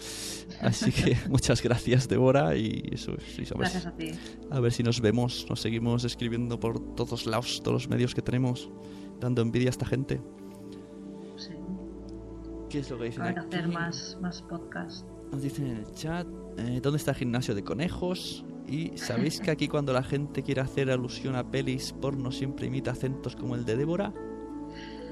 Así 0.62 0.92
que 0.92 1.18
muchas 1.30 1.64
gracias, 1.64 2.10
Débora. 2.10 2.58
Y 2.58 2.90
eso, 2.92 3.14
sí, 3.36 3.44
a 3.44 3.58
ver, 3.58 3.70
Gracias 3.70 3.86
a 3.86 3.96
ti. 3.96 4.12
a 4.52 4.60
ver 4.60 4.74
si 4.74 4.84
nos 4.84 5.00
vemos. 5.00 5.46
Nos 5.50 5.62
seguimos 5.62 6.04
escribiendo 6.04 6.60
por 6.60 6.96
todos 6.96 7.26
lados, 7.26 7.62
todos 7.64 7.84
los 7.84 7.88
medios 7.90 8.14
que 8.14 8.22
tenemos, 8.22 8.70
dando 9.24 9.42
envidia 9.42 9.70
a 9.70 9.72
esta 9.72 9.86
gente. 9.86 10.22
Sí. 11.36 11.54
¿Qué 12.70 12.80
es 12.80 12.90
lo 12.92 12.98
que 12.98 13.06
dicen 13.06 13.24
ver, 13.24 13.40
aquí? 13.40 13.48
hacer 13.56 13.68
más, 13.70 14.18
más 14.22 14.42
podcast. 14.44 15.08
Nos 15.32 15.42
dicen 15.42 15.68
en 15.68 15.78
el 15.78 15.92
chat, 15.94 16.28
eh, 16.58 16.80
¿dónde 16.82 16.98
está 16.98 17.12
el 17.12 17.18
gimnasio 17.18 17.56
de 17.56 17.64
conejos? 17.64 18.46
Y 18.68 18.98
sabéis 18.98 19.40
que 19.40 19.52
aquí 19.52 19.68
cuando 19.68 19.92
la 19.94 20.04
gente 20.04 20.42
quiere 20.44 20.62
hacer 20.62 20.90
alusión 20.92 21.36
a 21.36 21.50
pelis 21.50 21.92
porno 21.94 22.32
siempre 22.32 22.68
imita 22.68 22.92
acentos 22.92 23.36
como 23.36 23.56
el 23.56 23.66
de 23.66 23.76
Débora. 23.78 24.14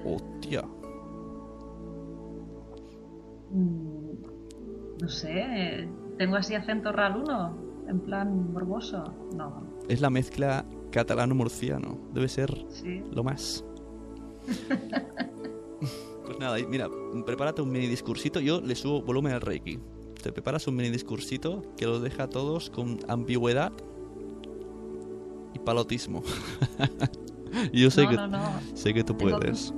Hostia. 0.05 0.64
Mm, 3.51 4.12
No 5.01 5.09
sé, 5.09 5.89
¿tengo 6.18 6.36
así 6.38 6.55
acento 6.55 6.91
raluno? 6.91 7.57
En 7.88 7.99
plan 7.99 8.53
morboso. 8.53 9.03
No, 9.36 9.64
Es 9.89 9.99
la 10.01 10.09
mezcla 10.09 10.64
catalano-murciano. 10.91 11.97
Debe 12.14 12.28
ser 12.30 12.66
sí. 12.70 13.03
lo 13.12 13.24
más. 13.24 13.66
Pues 16.26 16.39
nada, 16.39 16.58
mira, 16.68 16.89
prepárate 17.26 17.62
un 17.62 17.72
mini 17.72 17.88
discursito. 17.88 18.39
Yo 18.39 18.62
le 18.62 18.76
subo 18.76 19.02
volumen 19.02 19.34
al 19.34 19.42
Reiki. 19.42 19.80
Te 20.22 20.32
preparas 20.32 20.68
un 20.68 20.76
mini 20.76 20.89
discursito 20.89 21.64
que 21.78 21.86
los 21.86 22.02
deja 22.02 22.24
a 22.24 22.30
todos 22.30 22.70
con 22.70 23.00
ambigüedad 23.08 23.72
y 25.54 25.60
palotismo. 25.60 26.24
yo 27.74 27.89
sé 27.92 28.04
no, 28.04 28.10
que 28.10 28.16
no, 28.18 28.28
no. 28.28 28.52
sé 28.74 28.94
que 28.94 29.04
tú 29.04 29.14
Tengo- 29.16 29.39
puedes. 29.39 29.74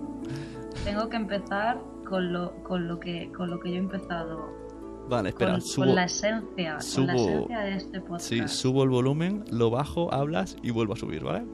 Tengo 0.83 1.07
que 1.09 1.15
empezar 1.17 1.81
con 2.09 2.33
lo, 2.33 2.53
con 2.63 2.87
lo 2.87 2.99
que 2.99 3.31
con 3.31 3.49
lo 3.49 3.59
que 3.59 3.69
yo 3.69 3.75
he 3.75 3.79
empezado. 3.79 4.51
Vale, 5.09 5.29
espera, 5.29 5.51
con, 5.53 5.61
subo. 5.61 5.85
con 5.85 5.95
la 5.95 6.05
esencia, 6.05 6.77
con 6.95 7.07
la 7.07 7.13
subo- 7.13 7.29
esencia 7.29 7.59
de 7.59 7.75
este 7.75 8.01
podcast. 8.01 8.25
Sí, 8.25 8.41
subo 8.47 8.83
el 8.83 8.89
volumen, 8.89 9.43
lo 9.51 9.69
bajo, 9.69 10.13
hablas 10.13 10.55
y 10.61 10.71
vuelvo 10.71 10.93
a 10.93 10.95
subir, 10.97 11.23
¿vale? 11.23 11.45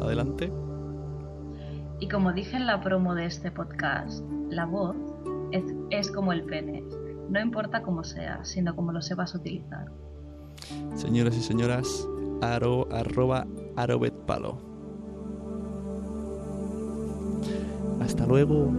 Adelante. 0.00 0.52
Y 2.00 2.08
como 2.08 2.32
dije 2.32 2.56
en 2.56 2.66
la 2.66 2.80
promo 2.80 3.14
de 3.14 3.26
este 3.26 3.50
podcast, 3.50 4.24
la 4.48 4.64
voz 4.64 4.96
es, 5.52 5.64
es 5.90 6.10
como 6.10 6.32
el 6.32 6.44
pene. 6.44 6.84
No 7.28 7.40
importa 7.40 7.82
cómo 7.82 8.04
sea, 8.04 8.44
sino 8.44 8.74
cómo 8.74 8.92
lo 8.92 9.02
sepas 9.02 9.34
utilizar. 9.34 9.86
Señoras 10.94 11.36
y 11.36 11.42
señoras, 11.42 12.08
aro, 12.40 12.88
arroba 12.90 13.46
arobetpalo. 13.76 14.58
Hasta 18.00 18.26
luego. 18.26 18.70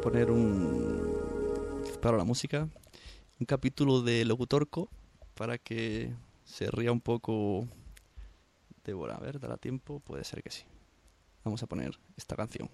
Poner 0.00 0.30
un. 0.30 1.14
Para 2.00 2.16
la 2.16 2.24
música. 2.24 2.68
Un 3.38 3.46
capítulo 3.46 4.02
de 4.02 4.24
Locutorco. 4.24 4.88
Para 5.34 5.58
que 5.58 6.12
se 6.44 6.70
ría 6.70 6.92
un 6.92 7.00
poco. 7.00 7.68
Débora, 8.84 9.16
a 9.16 9.20
ver, 9.20 9.38
dará 9.38 9.56
tiempo. 9.56 10.00
Puede 10.00 10.24
ser 10.24 10.42
que 10.42 10.50
sí. 10.50 10.64
Vamos 11.44 11.62
a 11.62 11.66
poner 11.66 11.98
esta 12.16 12.36
canción. 12.36 12.70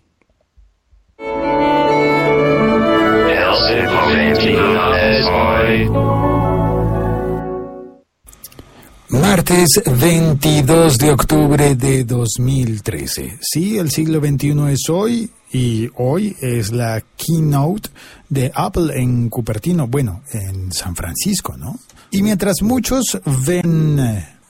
Martes 9.09 9.83
22 10.01 10.99
de 10.99 11.11
octubre 11.11 11.75
de 11.75 12.05
2013. 12.05 13.39
Sí, 13.41 13.79
el 13.79 13.91
siglo 13.91 14.21
XXI 14.21 14.73
es 14.73 14.89
hoy 14.89 15.31
y 15.53 15.89
hoy 15.97 16.37
es 16.41 16.73
la 16.73 17.03
keynote 17.17 17.91
de 18.29 18.51
Apple 18.55 19.01
en 19.01 19.29
Cupertino, 19.29 19.87
bueno, 19.87 20.23
en 20.33 20.73
San 20.73 20.97
Francisco, 20.97 21.57
¿no? 21.57 21.79
Y 22.11 22.23
mientras 22.23 22.63
muchos 22.63 23.19
ven 23.47 23.99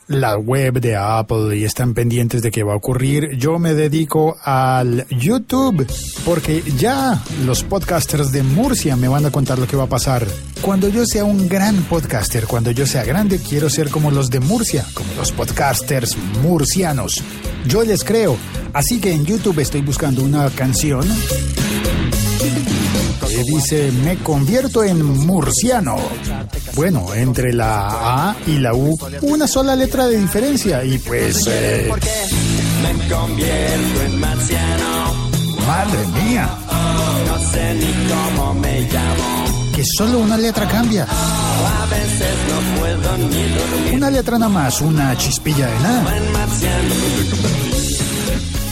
la 0.09 0.37
web 0.37 0.81
de 0.81 0.97
Apple 0.97 1.57
y 1.57 1.65
están 1.65 1.95
pendientes 1.95 2.43
de 2.43 2.51
qué 2.51 2.63
va 2.63 2.75
a 2.75 2.77
ocurrir, 2.77 3.37
yo 3.37 3.59
me 3.59 3.75
dedico 3.75 4.37
al 4.43 5.07
YouTube 5.09 5.87
porque 6.25 6.63
ya 6.79 7.21
los 7.45 7.65
podcasters 7.65 8.33
de 8.33 8.43
Murcia 8.43 8.97
me 8.97 9.09
van 9.09 9.27
a 9.27 9.31
contar 9.31 9.59
lo 9.59 9.67
que 9.67 9.77
va 9.77 9.85
a 9.85 9.89
pasar. 9.89 10.27
Cuando 10.61 10.89
yo 10.89 11.05
sea 11.07 11.25
un 11.25 11.49
gran 11.49 11.83
podcaster, 11.85 12.47
cuando 12.47 12.71
yo 12.71 12.87
sea 12.87 13.05
grande, 13.05 13.39
quiero 13.39 13.69
ser 13.69 13.91
como 13.91 14.11
los 14.11 14.31
de 14.31 14.41
Murcia, 14.41 14.85
como 14.95 15.13
los 15.15 15.33
podcasters 15.33 16.17
murcianos. 16.43 17.23
Yo 17.67 17.83
les 17.83 18.05
creo. 18.05 18.37
Así 18.73 19.01
que 19.01 19.13
en 19.13 19.25
YouTube 19.25 19.59
estoy 19.61 19.81
buscando 19.81 20.23
una 20.23 20.49
canción 20.51 21.03
que 23.29 23.43
dice 23.45 23.91
me 24.05 24.17
convierto 24.19 24.83
en 24.85 25.03
murciano. 25.27 25.97
Bueno, 26.75 27.13
entre 27.15 27.53
la 27.53 28.29
A 28.31 28.37
y 28.47 28.59
la 28.59 28.75
U, 28.75 28.97
una 29.23 29.47
sola 29.47 29.75
letra 29.77 30.07
de 30.07 30.19
diferencia 30.21 30.85
y 30.85 30.99
pues... 30.99 31.47
eh, 31.49 31.89
Me 32.83 33.09
convierto 33.09 34.03
en 34.07 34.21
marciano. 34.21 35.15
madre 35.67 35.99
mía, 36.25 36.49
No 37.27 37.51
sé 37.51 37.75
ni 37.75 37.95
cómo 38.37 38.55
me 38.55 38.81
llamo. 38.83 39.73
que 39.75 39.85
solo 39.85 40.19
una 40.21 40.37
letra 40.37 40.67
cambia. 40.69 41.05
A 41.05 41.87
veces 41.87 42.35
no 42.51 42.81
puedo 42.81 43.17
ni 43.19 43.49
dormir 43.49 43.95
Una 43.95 44.11
letra 44.11 44.39
nada 44.39 44.51
más, 44.53 44.81
una 44.81 45.17
chispilla 45.17 45.67
de 45.67 45.81
nada. 45.81 46.15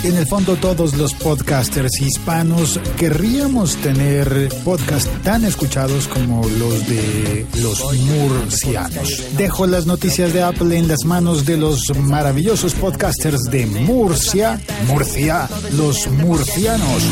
En 0.05 0.17
el 0.17 0.27
fondo 0.27 0.57
todos 0.57 0.95
los 0.95 1.15
podcasters 1.15 2.01
hispanos 2.01 2.79
querríamos 2.99 3.77
tener 3.77 4.51
podcasts 4.65 5.11
tan 5.23 5.45
escuchados 5.45 6.09
como 6.09 6.47
los 6.47 6.87
de 6.87 7.47
los 7.63 7.83
murcianos. 8.03 9.25
Dejo 9.37 9.67
las 9.67 9.87
noticias 9.87 10.33
de 10.33 10.43
Apple 10.43 10.77
en 10.77 10.89
las 10.89 11.05
manos 11.05 11.47
de 11.47 11.57
los 11.57 11.97
maravillosos 11.97 12.75
podcasters 12.75 13.45
de 13.45 13.67
Murcia, 13.67 14.61
Murcia, 14.89 15.49
los 15.73 16.07
murcianos. 16.09 17.03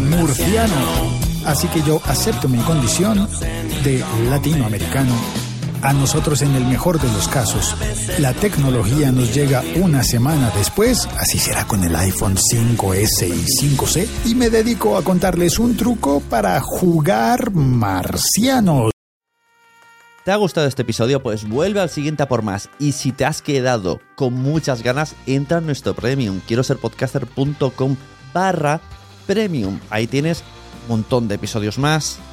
Murciano. 0.00 1.32
Así 1.44 1.68
que 1.68 1.82
yo 1.82 2.00
acepto 2.04 2.48
mi 2.48 2.58
condición 2.58 3.28
de 3.84 4.04
latinoamericano. 4.28 5.14
A 5.82 5.92
nosotros 5.92 6.42
en 6.42 6.54
el 6.54 6.64
mejor 6.64 7.00
de 7.00 7.08
los 7.08 7.26
casos, 7.26 7.76
la 8.20 8.32
tecnología 8.32 9.10
nos 9.10 9.34
llega 9.34 9.64
una 9.74 10.04
semana 10.04 10.52
después, 10.56 11.08
así 11.18 11.38
será 11.38 11.66
con 11.66 11.82
el 11.82 11.96
iPhone 11.96 12.36
5S 12.36 13.26
y 13.26 13.66
5C, 13.66 14.06
y 14.26 14.36
me 14.36 14.48
dedico 14.48 14.96
a 14.96 15.02
contarles 15.02 15.58
un 15.58 15.76
truco 15.76 16.20
para 16.20 16.60
jugar 16.60 17.50
marcianos. 17.52 18.92
¿Te 20.24 20.30
ha 20.30 20.36
gustado 20.36 20.68
este 20.68 20.82
episodio? 20.82 21.20
Pues 21.20 21.48
vuelve 21.48 21.80
al 21.80 21.90
siguiente 21.90 22.22
a 22.22 22.28
por 22.28 22.42
más. 22.42 22.70
Y 22.78 22.92
si 22.92 23.10
te 23.10 23.24
has 23.24 23.42
quedado 23.42 24.00
con 24.14 24.34
muchas 24.34 24.84
ganas, 24.84 25.16
entra 25.26 25.58
en 25.58 25.66
nuestro 25.66 25.94
premium. 25.94 26.40
Quiero 26.46 26.62
ser 26.62 26.76
podcaster.com 26.76 27.96
barra 28.32 28.80
premium. 29.26 29.80
Ahí 29.90 30.06
tienes 30.06 30.44
un 30.84 30.98
montón 30.98 31.26
de 31.26 31.34
episodios 31.34 31.76
más, 31.76 32.20